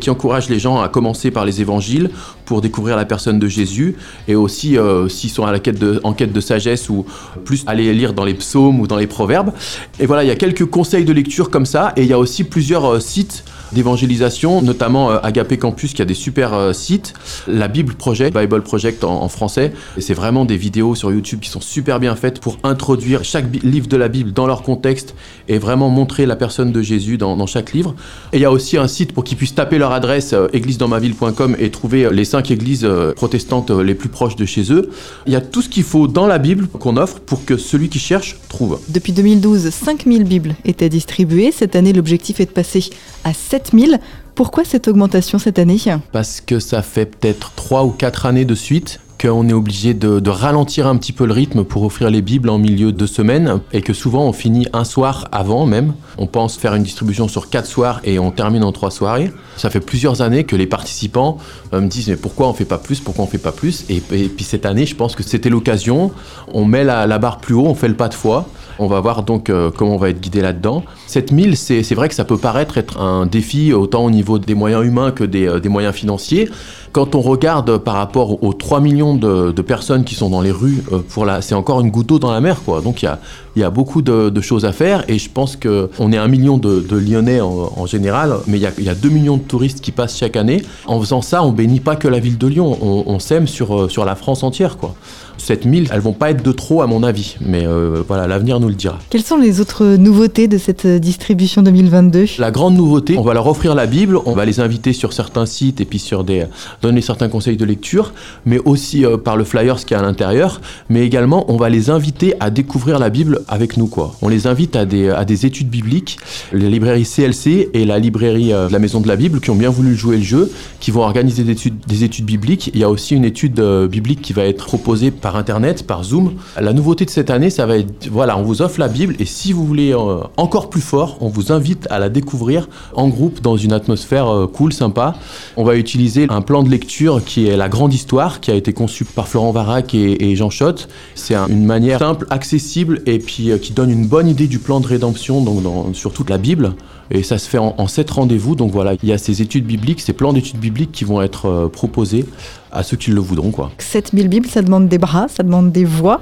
qui 0.00 0.10
encourage 0.10 0.50
les 0.50 0.58
gens 0.58 0.82
à 0.82 0.88
commencer 0.88 1.30
par 1.30 1.46
les 1.46 1.62
évangiles 1.62 2.10
pour 2.52 2.60
découvrir 2.60 2.96
la 2.96 3.06
personne 3.06 3.38
de 3.38 3.48
Jésus, 3.48 3.96
et 4.28 4.34
aussi 4.34 4.76
euh, 4.76 5.08
s'ils 5.08 5.30
sont 5.30 5.46
à 5.46 5.52
la 5.52 5.58
quête 5.58 5.78
de, 5.78 6.02
en 6.04 6.12
quête 6.12 6.34
de 6.34 6.40
sagesse 6.42 6.90
ou 6.90 7.06
plus 7.46 7.64
aller 7.66 7.94
lire 7.94 8.12
dans 8.12 8.26
les 8.26 8.34
psaumes 8.34 8.78
ou 8.78 8.86
dans 8.86 8.98
les 8.98 9.06
proverbes. 9.06 9.52
Et 9.98 10.04
voilà, 10.04 10.22
il 10.22 10.26
y 10.26 10.30
a 10.30 10.36
quelques 10.36 10.66
conseils 10.66 11.06
de 11.06 11.14
lecture 11.14 11.48
comme 11.48 11.64
ça, 11.64 11.94
et 11.96 12.02
il 12.02 12.08
y 12.08 12.12
a 12.12 12.18
aussi 12.18 12.44
plusieurs 12.44 12.84
euh, 12.84 13.00
sites 13.00 13.42
d'évangélisation, 13.72 14.62
notamment 14.62 15.10
euh, 15.10 15.18
Agapé 15.22 15.58
Campus 15.58 15.94
qui 15.94 16.02
a 16.02 16.04
des 16.04 16.14
super 16.14 16.54
euh, 16.54 16.72
sites, 16.72 17.14
la 17.46 17.68
Bible 17.68 17.94
Project, 17.94 18.36
Bible 18.36 18.62
Project 18.62 19.04
en, 19.04 19.28
français, 19.28 19.72
et 19.96 20.00
c'est 20.00 20.14
vraiment 20.14 20.44
des 20.44 20.56
vidéos 20.56 20.94
sur 20.94 21.10
YouTube 21.12 21.40
qui 21.40 21.48
sont 21.48 21.60
super 21.60 22.00
bien 22.00 22.16
faites 22.16 22.40
pour 22.40 22.58
introduire 22.64 23.24
chaque 23.24 23.46
livre 23.62 23.86
de 23.86 23.96
la 23.96 24.08
Bible 24.08 24.32
dans 24.32 24.46
leur 24.46 24.62
contexte 24.62 25.14
et 25.48 25.58
vraiment 25.58 25.88
montrer 25.88 26.26
la 26.26 26.36
personne 26.36 26.72
de 26.72 26.82
Jésus 26.82 27.18
dans, 27.18 27.46
chaque 27.46 27.72
livre. 27.72 27.94
Et 28.32 28.36
il 28.36 28.40
y 28.40 28.44
a 28.44 28.52
aussi 28.52 28.76
un 28.76 28.88
site 28.88 29.12
pour 29.12 29.24
qu'ils 29.24 29.36
puissent 29.36 29.54
taper 29.54 29.78
leur 29.78 29.92
adresse 29.92 30.32
euh, 30.32 30.48
églisedansmaville.com 30.52 31.56
et 31.58 31.70
trouver 31.70 32.08
les 32.12 32.24
cinq 32.24 32.50
églises 32.50 32.88
protestantes 33.16 33.70
les 33.70 33.94
plus 33.94 34.08
proches 34.08 34.36
de 34.36 34.44
chez 34.44 34.72
eux. 34.72 34.90
Il 35.26 35.32
y 35.32 35.36
a 35.36 35.40
tout 35.40 35.62
ce 35.62 35.68
qu'il 35.68 35.82
faut 35.82 36.06
dans 36.06 36.26
la 36.26 36.38
Bible 36.38 36.68
qu'on 36.68 36.96
offre 36.96 37.20
pour 37.20 37.44
que 37.44 37.56
celui 37.56 37.88
qui 37.88 37.98
cherche 37.98 38.36
trouve. 38.48 38.78
Depuis 38.88 39.12
2012, 39.12 39.70
5000 39.70 40.24
Bibles 40.24 40.54
étaient 40.64 40.88
distribuées. 40.88 41.52
Cette 41.52 41.76
année, 41.76 41.92
l'objectif 41.92 42.40
est 42.40 42.46
de 42.46 42.50
passer 42.50 42.90
à 43.24 43.32
7000. 43.62 44.00
Pourquoi 44.34 44.64
cette 44.64 44.88
augmentation 44.88 45.38
cette 45.38 45.58
année? 45.58 45.78
Parce 46.10 46.40
que 46.40 46.58
ça 46.58 46.82
fait 46.82 47.06
peut-être 47.06 47.52
3 47.54 47.84
ou 47.84 47.90
4 47.90 48.26
années 48.26 48.44
de 48.44 48.54
suite 48.54 49.00
qu'on 49.20 49.48
est 49.48 49.52
obligé 49.52 49.94
de, 49.94 50.30
ralentir 50.30 50.88
un 50.88 50.96
petit 50.96 51.12
peu 51.12 51.26
le 51.26 51.32
rythme 51.32 51.62
pour 51.62 51.84
offrir 51.84 52.10
les 52.10 52.22
Bibles 52.22 52.50
en 52.50 52.58
milieu 52.58 52.90
de 52.90 53.06
semaine 53.06 53.60
et 53.72 53.80
que 53.80 53.92
souvent 53.92 54.24
on 54.24 54.32
finit 54.32 54.66
un 54.72 54.82
soir 54.82 55.28
avant 55.30 55.64
même. 55.64 55.92
On 56.18 56.26
pense 56.26 56.56
faire 56.56 56.74
une 56.74 56.82
distribution 56.82 57.28
sur 57.28 57.48
quatre 57.48 57.66
soirs 57.66 58.00
et 58.02 58.18
on 58.18 58.32
termine 58.32 58.64
en 58.64 58.72
trois 58.72 58.90
soirées. 58.90 59.30
Ça 59.56 59.70
fait 59.70 59.80
plusieurs 59.80 60.22
années 60.22 60.42
que 60.42 60.56
les 60.56 60.66
participants 60.66 61.38
euh, 61.72 61.80
me 61.80 61.86
disent 61.86 62.08
mais 62.08 62.16
pourquoi 62.16 62.48
on 62.48 62.54
fait 62.54 62.64
pas 62.64 62.78
plus, 62.78 62.98
pourquoi 62.98 63.24
on 63.24 63.28
fait 63.28 63.38
pas 63.38 63.52
plus? 63.52 63.84
Et, 63.88 64.00
puis 64.00 64.44
cette 64.44 64.66
année 64.66 64.86
je 64.86 64.96
pense 64.96 65.14
que 65.14 65.22
c'était 65.22 65.50
l'occasion. 65.50 66.10
On 66.52 66.64
met 66.64 66.82
la, 66.82 67.06
la 67.06 67.18
barre 67.18 67.38
plus 67.38 67.54
haut, 67.54 67.66
on 67.66 67.74
fait 67.74 67.88
le 67.88 67.94
pas 67.94 68.08
de 68.08 68.14
foi. 68.14 68.48
On 68.78 68.86
va 68.86 69.00
voir 69.00 69.22
donc 69.22 69.50
euh, 69.50 69.70
comment 69.76 69.94
on 69.94 69.98
va 69.98 70.10
être 70.10 70.20
guidé 70.20 70.40
là-dedans. 70.40 70.84
7000, 71.06 71.56
c'est 71.56 71.94
vrai 71.94 72.08
que 72.08 72.14
ça 72.14 72.24
peut 72.24 72.38
paraître 72.38 72.78
être 72.78 73.00
un 73.00 73.26
défi 73.26 73.72
autant 73.72 74.04
au 74.04 74.10
niveau 74.10 74.38
des 74.38 74.54
moyens 74.54 74.84
humains 74.84 75.10
que 75.10 75.24
des, 75.24 75.46
euh, 75.46 75.60
moyens 75.68 75.94
financiers. 75.94 76.48
Quand 76.92 77.14
on 77.14 77.22
regarde 77.22 77.78
par 77.78 77.94
rapport 77.94 78.42
aux 78.44 78.52
3 78.52 78.80
millions 78.80 79.14
de, 79.14 79.62
personnes 79.62 80.04
qui 80.04 80.14
sont 80.14 80.28
dans 80.28 80.40
les 80.40 80.50
rues, 80.50 80.82
euh, 80.92 81.38
c'est 81.40 81.54
encore 81.54 81.80
une 81.80 81.90
goutte 81.90 82.08
d'eau 82.08 82.18
dans 82.18 82.32
la 82.32 82.40
mer. 82.40 82.62
Quoi. 82.64 82.80
Donc 82.80 83.02
il 83.02 83.10
y 83.56 83.62
a, 83.62 83.70
beaucoup 83.70 84.02
de, 84.02 84.40
choses 84.40 84.64
à 84.64 84.72
faire 84.72 85.04
et 85.08 85.18
je 85.18 85.30
pense 85.30 85.56
qu'on 85.56 86.12
est 86.12 86.16
un 86.18 86.28
million 86.28 86.58
de, 86.58 86.96
Lyonnais 86.96 87.40
en, 87.40 87.86
général, 87.86 88.34
mais 88.46 88.58
il 88.58 88.62
y, 88.62 88.66
a, 88.66 88.72
y, 88.78 88.88
a, 88.88 88.94
2 88.94 89.08
millions 89.08 89.36
de 89.36 89.42
touristes 89.42 89.80
qui 89.80 89.92
passent 89.92 90.18
chaque 90.18 90.36
année. 90.36 90.62
En 90.86 91.00
faisant 91.00 91.22
ça, 91.22 91.42
on 91.44 91.52
bénit 91.52 91.80
pas 91.80 91.96
que 91.96 92.08
la 92.08 92.18
ville 92.18 92.38
de 92.38 92.46
Lyon, 92.46 92.76
on, 92.82 93.04
on 93.06 93.18
sème 93.18 93.46
sur, 93.46 93.90
sur 93.90 94.04
la 94.04 94.14
France 94.14 94.42
entière. 94.42 94.76
Quoi. 94.76 94.94
7000, 95.42 95.88
elles 95.92 96.00
vont 96.00 96.12
pas 96.12 96.30
être 96.30 96.42
de 96.42 96.52
trop 96.52 96.82
à 96.82 96.86
mon 96.86 97.02
avis, 97.02 97.36
mais 97.40 97.66
euh, 97.66 98.02
voilà, 98.06 98.26
l'avenir 98.26 98.60
nous 98.60 98.68
le 98.68 98.74
dira. 98.74 98.98
Quelles 99.10 99.22
sont 99.24 99.36
les 99.36 99.60
autres 99.60 99.96
nouveautés 99.96 100.48
de 100.48 100.58
cette 100.58 100.86
distribution 100.86 101.62
2022 101.62 102.26
La 102.38 102.50
grande 102.50 102.76
nouveauté, 102.76 103.16
on 103.18 103.22
va 103.22 103.34
leur 103.34 103.46
offrir 103.46 103.74
la 103.74 103.86
Bible, 103.86 104.18
on 104.24 104.32
va 104.32 104.44
les 104.44 104.60
inviter 104.60 104.92
sur 104.92 105.12
certains 105.12 105.46
sites 105.46 105.80
et 105.80 105.84
puis 105.84 105.98
sur 105.98 106.24
des 106.24 106.46
donner 106.80 107.00
certains 107.00 107.28
conseils 107.28 107.56
de 107.56 107.64
lecture, 107.64 108.12
mais 108.46 108.58
aussi 108.64 109.04
euh, 109.04 109.16
par 109.16 109.36
le 109.36 109.44
flyer 109.44 109.78
ce 109.78 109.86
qui 109.86 109.94
est 109.94 109.96
à 109.96 110.02
l'intérieur, 110.02 110.60
mais 110.88 111.04
également 111.04 111.44
on 111.48 111.56
va 111.56 111.68
les 111.68 111.90
inviter 111.90 112.34
à 112.40 112.50
découvrir 112.50 112.98
la 112.98 113.10
Bible 113.10 113.40
avec 113.48 113.76
nous 113.76 113.86
quoi. 113.88 114.14
On 114.22 114.28
les 114.28 114.46
invite 114.46 114.76
à 114.76 114.84
des, 114.84 115.10
à 115.10 115.24
des 115.24 115.46
études 115.46 115.68
bibliques, 115.68 116.18
les 116.52 116.70
librairies 116.70 117.04
CLC 117.04 117.70
et 117.74 117.84
la 117.84 117.98
librairie 117.98 118.52
euh, 118.52 118.68
de 118.68 118.72
la 118.72 118.78
Maison 118.78 119.00
de 119.00 119.08
la 119.08 119.16
Bible 119.16 119.40
qui 119.40 119.50
ont 119.50 119.56
bien 119.56 119.70
voulu 119.70 119.96
jouer 119.96 120.18
le 120.18 120.22
jeu, 120.22 120.50
qui 120.80 120.90
vont 120.90 121.02
organiser 121.02 121.42
des 121.42 121.52
études, 121.52 121.78
des 121.86 122.04
études 122.04 122.26
bibliques. 122.26 122.70
Il 122.74 122.80
y 122.80 122.84
a 122.84 122.90
aussi 122.90 123.14
une 123.14 123.24
étude 123.24 123.60
biblique 123.90 124.22
qui 124.22 124.32
va 124.32 124.44
être 124.44 124.64
proposée 124.64 125.10
par 125.10 125.31
Internet, 125.36 125.86
par 125.86 126.04
Zoom. 126.04 126.34
La 126.60 126.72
nouveauté 126.72 127.04
de 127.04 127.10
cette 127.10 127.30
année, 127.30 127.50
ça 127.50 127.66
va 127.66 127.78
être, 127.78 128.08
voilà, 128.10 128.36
on 128.38 128.42
vous 128.42 128.62
offre 128.62 128.78
la 128.78 128.88
Bible 128.88 129.16
et 129.18 129.24
si 129.24 129.52
vous 129.52 129.66
voulez 129.66 129.92
euh, 129.92 130.18
encore 130.36 130.70
plus 130.70 130.80
fort, 130.80 131.16
on 131.20 131.28
vous 131.28 131.52
invite 131.52 131.86
à 131.90 131.98
la 131.98 132.08
découvrir 132.08 132.68
en 132.94 133.08
groupe 133.08 133.40
dans 133.40 133.56
une 133.56 133.72
atmosphère 133.72 134.28
euh, 134.28 134.46
cool, 134.46 134.72
sympa. 134.72 135.14
On 135.56 135.64
va 135.64 135.76
utiliser 135.76 136.26
un 136.28 136.42
plan 136.42 136.62
de 136.62 136.68
lecture 136.68 137.24
qui 137.24 137.46
est 137.46 137.56
la 137.56 137.68
grande 137.68 137.94
histoire, 137.94 138.40
qui 138.40 138.50
a 138.50 138.54
été 138.54 138.72
conçu 138.72 139.04
par 139.04 139.28
Florent 139.28 139.52
Varac 139.52 139.94
et, 139.94 140.36
Jean 140.36 140.50
Schott. 140.50 140.88
C'est 141.14 141.34
une 141.34 141.64
manière 141.64 141.98
simple, 141.98 142.26
accessible 142.30 143.02
et 143.06 143.18
puis 143.18 143.50
euh, 143.50 143.58
qui 143.58 143.72
donne 143.72 143.90
une 143.90 144.06
bonne 144.06 144.28
idée 144.28 144.46
du 144.46 144.58
plan 144.58 144.80
de 144.80 144.86
rédemption 144.86 145.40
donc 145.42 145.62
sur 145.94 146.12
toute 146.12 146.30
la 146.30 146.38
Bible. 146.38 146.74
Et 147.10 147.22
ça 147.22 147.36
se 147.36 147.46
fait 147.46 147.58
en 147.58 147.86
sept 147.88 148.10
rendez-vous. 148.10 148.54
Donc 148.54 148.72
voilà, 148.72 148.94
il 149.02 149.08
y 149.08 149.12
a 149.12 149.18
ces 149.18 149.42
études 149.42 149.66
bibliques, 149.66 150.00
ces 150.00 150.14
plans 150.14 150.32
d'études 150.32 150.58
bibliques 150.58 150.92
qui 150.92 151.04
vont 151.04 151.20
être 151.20 151.68
proposés 151.70 152.24
à 152.72 152.82
ceux 152.82 152.96
qui 152.96 153.10
le 153.10 153.20
voudront. 153.20 153.50
Quoi. 153.50 153.70
7000 153.78 154.28
Bibles, 154.28 154.48
ça 154.48 154.62
demande 154.62 154.88
des 154.88 154.98
bras, 154.98 155.26
ça 155.28 155.42
demande 155.42 155.70
des 155.72 155.84
voix. 155.84 156.20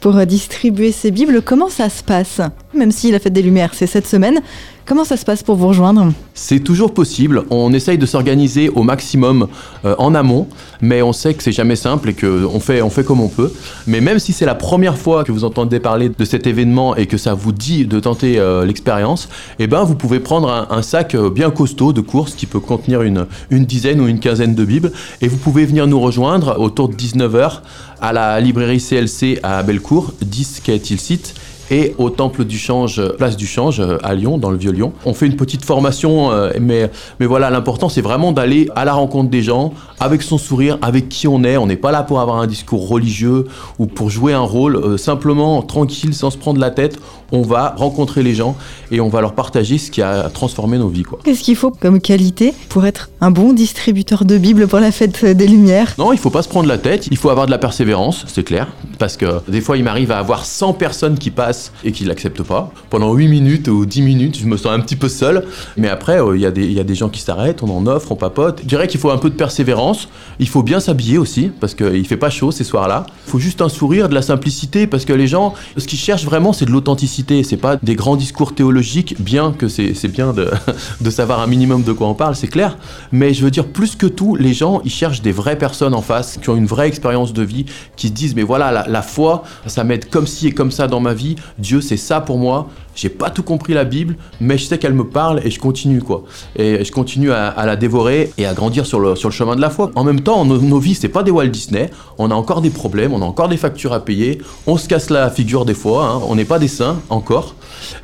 pour 0.00 0.16
euh, 0.16 0.24
distribuer 0.24 0.92
ces 0.92 1.10
Bibles. 1.10 1.42
Comment 1.44 1.68
ça 1.68 1.88
se 1.88 2.02
passe? 2.04 2.40
Même 2.72 2.92
si 2.92 3.10
la 3.10 3.18
fête 3.18 3.32
des 3.32 3.42
Lumières, 3.42 3.72
c'est 3.74 3.88
cette 3.88 4.06
semaine, 4.06 4.40
comment 4.86 5.02
ça 5.02 5.16
se 5.16 5.24
passe 5.24 5.42
pour 5.42 5.56
vous 5.56 5.66
rejoindre? 5.68 6.12
C'est 6.34 6.60
toujours 6.60 6.94
possible. 6.94 7.42
On 7.50 7.72
essaye 7.72 7.98
de 7.98 8.06
s'organiser 8.06 8.68
au 8.68 8.84
maximum 8.84 9.48
euh, 9.84 9.96
en 9.98 10.14
amont, 10.14 10.46
mais 10.80 11.02
on 11.02 11.12
sait 11.12 11.34
que 11.34 11.42
c'est 11.42 11.50
jamais 11.50 11.74
simple 11.74 12.10
et 12.10 12.14
qu'on 12.14 12.60
fait, 12.60 12.80
on 12.80 12.90
fait 12.90 13.02
comme 13.02 13.20
on 13.20 13.28
peut. 13.28 13.52
Mais 13.88 14.00
même 14.00 14.20
si 14.20 14.32
c'est 14.32 14.46
la 14.46 14.54
première 14.54 14.96
fois 14.96 15.24
que 15.24 15.32
vous 15.32 15.42
entendez 15.42 15.80
parler 15.80 16.10
de 16.16 16.24
cet 16.24 16.46
événement 16.46 16.94
et 16.94 17.06
que 17.06 17.16
ça 17.16 17.34
vous 17.34 17.50
dit 17.50 17.84
de 17.84 17.98
tenter 17.98 18.38
euh, 18.38 18.64
l'expérience, 18.64 19.28
eh 19.58 19.66
ben 19.66 19.82
vous 19.82 19.96
pouvez 19.96 20.20
prendre 20.20 20.48
un, 20.48 20.68
un 20.70 20.82
sac 20.82 21.16
bien 21.16 21.50
costaud 21.50 21.92
de 21.92 22.00
course 22.02 22.34
qui 22.34 22.46
peut 22.46 22.60
contenir 22.60 23.02
une, 23.02 23.26
une 23.50 23.64
dizaine 23.64 24.00
ou 24.00 24.06
une 24.06 24.20
quinzaine 24.20 24.54
de 24.54 24.64
Bibles 24.64 24.92
et 25.22 25.26
vous 25.26 25.38
pouvez 25.38 25.64
venir 25.66 25.87
nous 25.88 26.00
rejoindre 26.00 26.58
autour 26.58 26.88
de 26.88 26.94
19h 26.94 27.60
à 28.00 28.12
la 28.12 28.40
librairie 28.40 28.80
CLC 28.80 29.40
à 29.42 29.62
Bellecour, 29.62 30.12
10 30.22 30.60
quai 30.64 30.78
Tilsit 30.78 31.34
et 31.70 31.94
au 31.98 32.10
Temple 32.10 32.44
du 32.44 32.58
Change, 32.58 33.02
place 33.16 33.36
du 33.36 33.46
Change 33.46 33.80
euh, 33.80 33.98
à 34.02 34.14
Lyon, 34.14 34.38
dans 34.38 34.50
le 34.50 34.56
Vieux-Lyon. 34.56 34.92
On 35.04 35.14
fait 35.14 35.26
une 35.26 35.36
petite 35.36 35.64
formation, 35.64 36.30
euh, 36.30 36.50
mais, 36.60 36.90
mais 37.20 37.26
voilà, 37.26 37.50
l'important 37.50 37.88
c'est 37.88 38.00
vraiment 38.00 38.32
d'aller 38.32 38.68
à 38.74 38.84
la 38.84 38.94
rencontre 38.94 39.30
des 39.30 39.42
gens, 39.42 39.72
avec 40.00 40.22
son 40.22 40.38
sourire, 40.38 40.78
avec 40.82 41.08
qui 41.08 41.28
on 41.28 41.44
est. 41.44 41.56
On 41.56 41.66
n'est 41.66 41.76
pas 41.76 41.92
là 41.92 42.02
pour 42.02 42.20
avoir 42.20 42.38
un 42.38 42.46
discours 42.46 42.88
religieux 42.88 43.46
ou 43.78 43.86
pour 43.86 44.10
jouer 44.10 44.32
un 44.32 44.40
rôle, 44.40 44.76
euh, 44.76 44.96
simplement 44.96 45.62
tranquille, 45.62 46.14
sans 46.14 46.30
se 46.30 46.38
prendre 46.38 46.60
la 46.60 46.70
tête. 46.70 46.98
On 47.30 47.42
va 47.42 47.74
rencontrer 47.76 48.22
les 48.22 48.34
gens 48.34 48.56
et 48.90 49.00
on 49.00 49.08
va 49.08 49.20
leur 49.20 49.34
partager 49.34 49.76
ce 49.76 49.90
qui 49.90 50.00
a 50.00 50.30
transformé 50.30 50.78
nos 50.78 50.88
vies. 50.88 51.02
Qu'est-ce 51.24 51.42
qu'il 51.42 51.56
faut 51.56 51.70
comme 51.70 52.00
qualité 52.00 52.54
pour 52.70 52.86
être 52.86 53.10
un 53.20 53.30
bon 53.30 53.52
distributeur 53.52 54.24
de 54.24 54.38
Bibles 54.38 54.66
pour 54.66 54.80
la 54.80 54.90
fête 54.90 55.24
des 55.24 55.46
Lumières? 55.46 55.94
Non, 55.98 56.12
il 56.12 56.18
faut 56.18 56.30
pas 56.30 56.42
se 56.42 56.48
prendre 56.48 56.68
la 56.68 56.78
tête, 56.78 57.06
il 57.10 57.16
faut 57.16 57.28
avoir 57.28 57.46
de 57.46 57.50
la 57.50 57.58
persévérance, 57.58 58.24
c'est 58.26 58.42
clair. 58.42 58.66
Parce 58.98 59.16
que 59.16 59.40
des 59.48 59.60
fois, 59.60 59.76
il 59.76 59.84
m'arrive 59.84 60.10
à 60.10 60.18
avoir 60.18 60.44
100 60.44 60.72
personnes 60.72 61.18
qui 61.18 61.30
passent 61.30 61.57
et 61.84 61.92
qui 61.92 62.04
l'acceptent 62.04 62.42
pas. 62.42 62.72
Pendant 62.90 63.14
8 63.14 63.28
minutes 63.28 63.68
ou 63.68 63.86
10 63.86 64.02
minutes, 64.02 64.38
je 64.38 64.46
me 64.46 64.56
sens 64.56 64.72
un 64.72 64.80
petit 64.80 64.96
peu 64.96 65.08
seul. 65.08 65.44
Mais 65.76 65.88
après, 65.88 66.20
euh, 66.20 66.36
il 66.36 66.42
y, 66.42 66.46
a 66.46 66.50
des- 66.50 66.94
gens 66.94 67.08
qui 67.08 67.20
s'arrêtent, 67.20 67.62
on 67.62 67.70
en 67.70 67.86
offre, 67.86 68.10
on 68.12 68.16
papote. 68.16 68.60
Je 68.62 68.66
dirais 68.66 68.88
qu'il 68.88 68.98
faut 68.98 69.10
un 69.10 69.18
peu 69.18 69.30
de 69.30 69.34
persévérance. 69.34 70.08
Il 70.40 70.48
faut 70.48 70.62
bien 70.62 70.80
s'habiller 70.80 71.18
aussi, 71.18 71.50
parce 71.60 71.74
qu'il 71.74 72.06
fait 72.06 72.16
pas 72.16 72.30
chaud 72.30 72.50
ces 72.50 72.64
soirs-là. 72.64 73.06
Il 73.26 73.30
faut 73.30 73.38
juste 73.38 73.62
un 73.62 73.68
sourire, 73.68 74.08
de 74.08 74.14
la 74.14 74.22
simplicité, 74.22 74.86
parce 74.86 75.04
que 75.04 75.12
les 75.12 75.26
gens, 75.26 75.54
ce 75.76 75.86
qu'ils 75.86 75.98
cherchent 75.98 76.24
vraiment, 76.24 76.52
c'est 76.52 76.64
de 76.64 76.70
l'authenticité. 76.70 77.42
C'est 77.44 77.56
pas 77.56 77.76
des 77.76 77.94
grands 77.94 78.16
discours 78.16 78.54
théologiques, 78.54 79.14
bien 79.20 79.52
que 79.52 79.68
c'est 79.68 80.08
bien 80.08 80.32
de, 81.00 81.10
savoir 81.10 81.40
un 81.40 81.46
minimum 81.46 81.82
de 81.82 81.92
quoi 81.92 82.08
on 82.08 82.14
parle, 82.14 82.34
c'est 82.34 82.48
clair. 82.48 82.76
Mais 83.12 83.34
je 83.34 83.44
veux 83.44 83.50
dire, 83.50 83.66
plus 83.66 83.96
que 83.96 84.06
tout, 84.06 84.34
les 84.36 84.52
gens, 84.54 84.80
ils 84.84 84.90
cherchent 84.90 85.22
des 85.22 85.32
vraies 85.32 85.58
personnes 85.58 85.94
en 85.94 86.02
face, 86.02 86.38
qui 86.42 86.50
ont 86.50 86.56
une 86.56 86.66
vraie 86.66 86.88
expérience 86.88 87.32
de 87.32 87.42
vie, 87.42 87.66
qui 87.96 88.08
se 88.08 88.12
disent, 88.12 88.34
mais 88.34 88.42
voilà, 88.42 88.86
la 88.88 89.02
foi, 89.02 89.44
ça 89.66 89.84
m'aide 89.84 90.08
comme 90.10 90.26
ci 90.26 90.48
et 90.48 90.52
comme 90.52 90.70
ça 90.70 90.86
dans 90.86 91.00
ma 91.00 91.14
vie. 91.14 91.36
Dieu, 91.58 91.80
c'est 91.80 91.96
ça 91.96 92.20
pour 92.20 92.38
moi. 92.38 92.68
J'ai 92.94 93.08
pas 93.08 93.30
tout 93.30 93.44
compris 93.44 93.74
la 93.74 93.84
Bible, 93.84 94.16
mais 94.40 94.58
je 94.58 94.64
sais 94.64 94.76
qu'elle 94.76 94.92
me 94.92 95.04
parle 95.04 95.40
et 95.44 95.50
je 95.50 95.60
continue, 95.60 96.02
quoi. 96.02 96.24
Et 96.56 96.84
je 96.84 96.90
continue 96.90 97.30
à, 97.30 97.64
la 97.64 97.76
dévorer 97.76 98.32
et 98.38 98.46
à 98.46 98.54
grandir 98.54 98.86
sur 98.86 98.98
le, 98.98 99.14
chemin 99.14 99.54
de 99.54 99.60
la 99.60 99.70
foi. 99.70 99.92
En 99.94 100.02
même 100.02 100.20
temps, 100.20 100.44
nos, 100.44 100.58
nos 100.58 100.80
vies, 100.80 100.96
c'est 100.96 101.08
pas 101.08 101.22
des 101.22 101.30
Walt 101.30 101.46
Disney. 101.46 101.90
On 102.18 102.32
a 102.32 102.34
encore 102.34 102.60
des 102.60 102.70
problèmes, 102.70 103.12
on 103.12 103.22
a 103.22 103.24
encore 103.24 103.48
des 103.48 103.56
factures 103.56 103.92
à 103.92 104.04
payer. 104.04 104.40
On 104.66 104.76
se 104.76 104.88
casse 104.88 105.10
la 105.10 105.30
figure 105.30 105.64
des 105.64 105.74
fois, 105.74 106.06
hein. 106.06 106.20
on 106.28 106.34
n'est 106.34 106.44
pas 106.44 106.58
des 106.58 106.66
saints, 106.66 106.98
encore. 107.08 107.54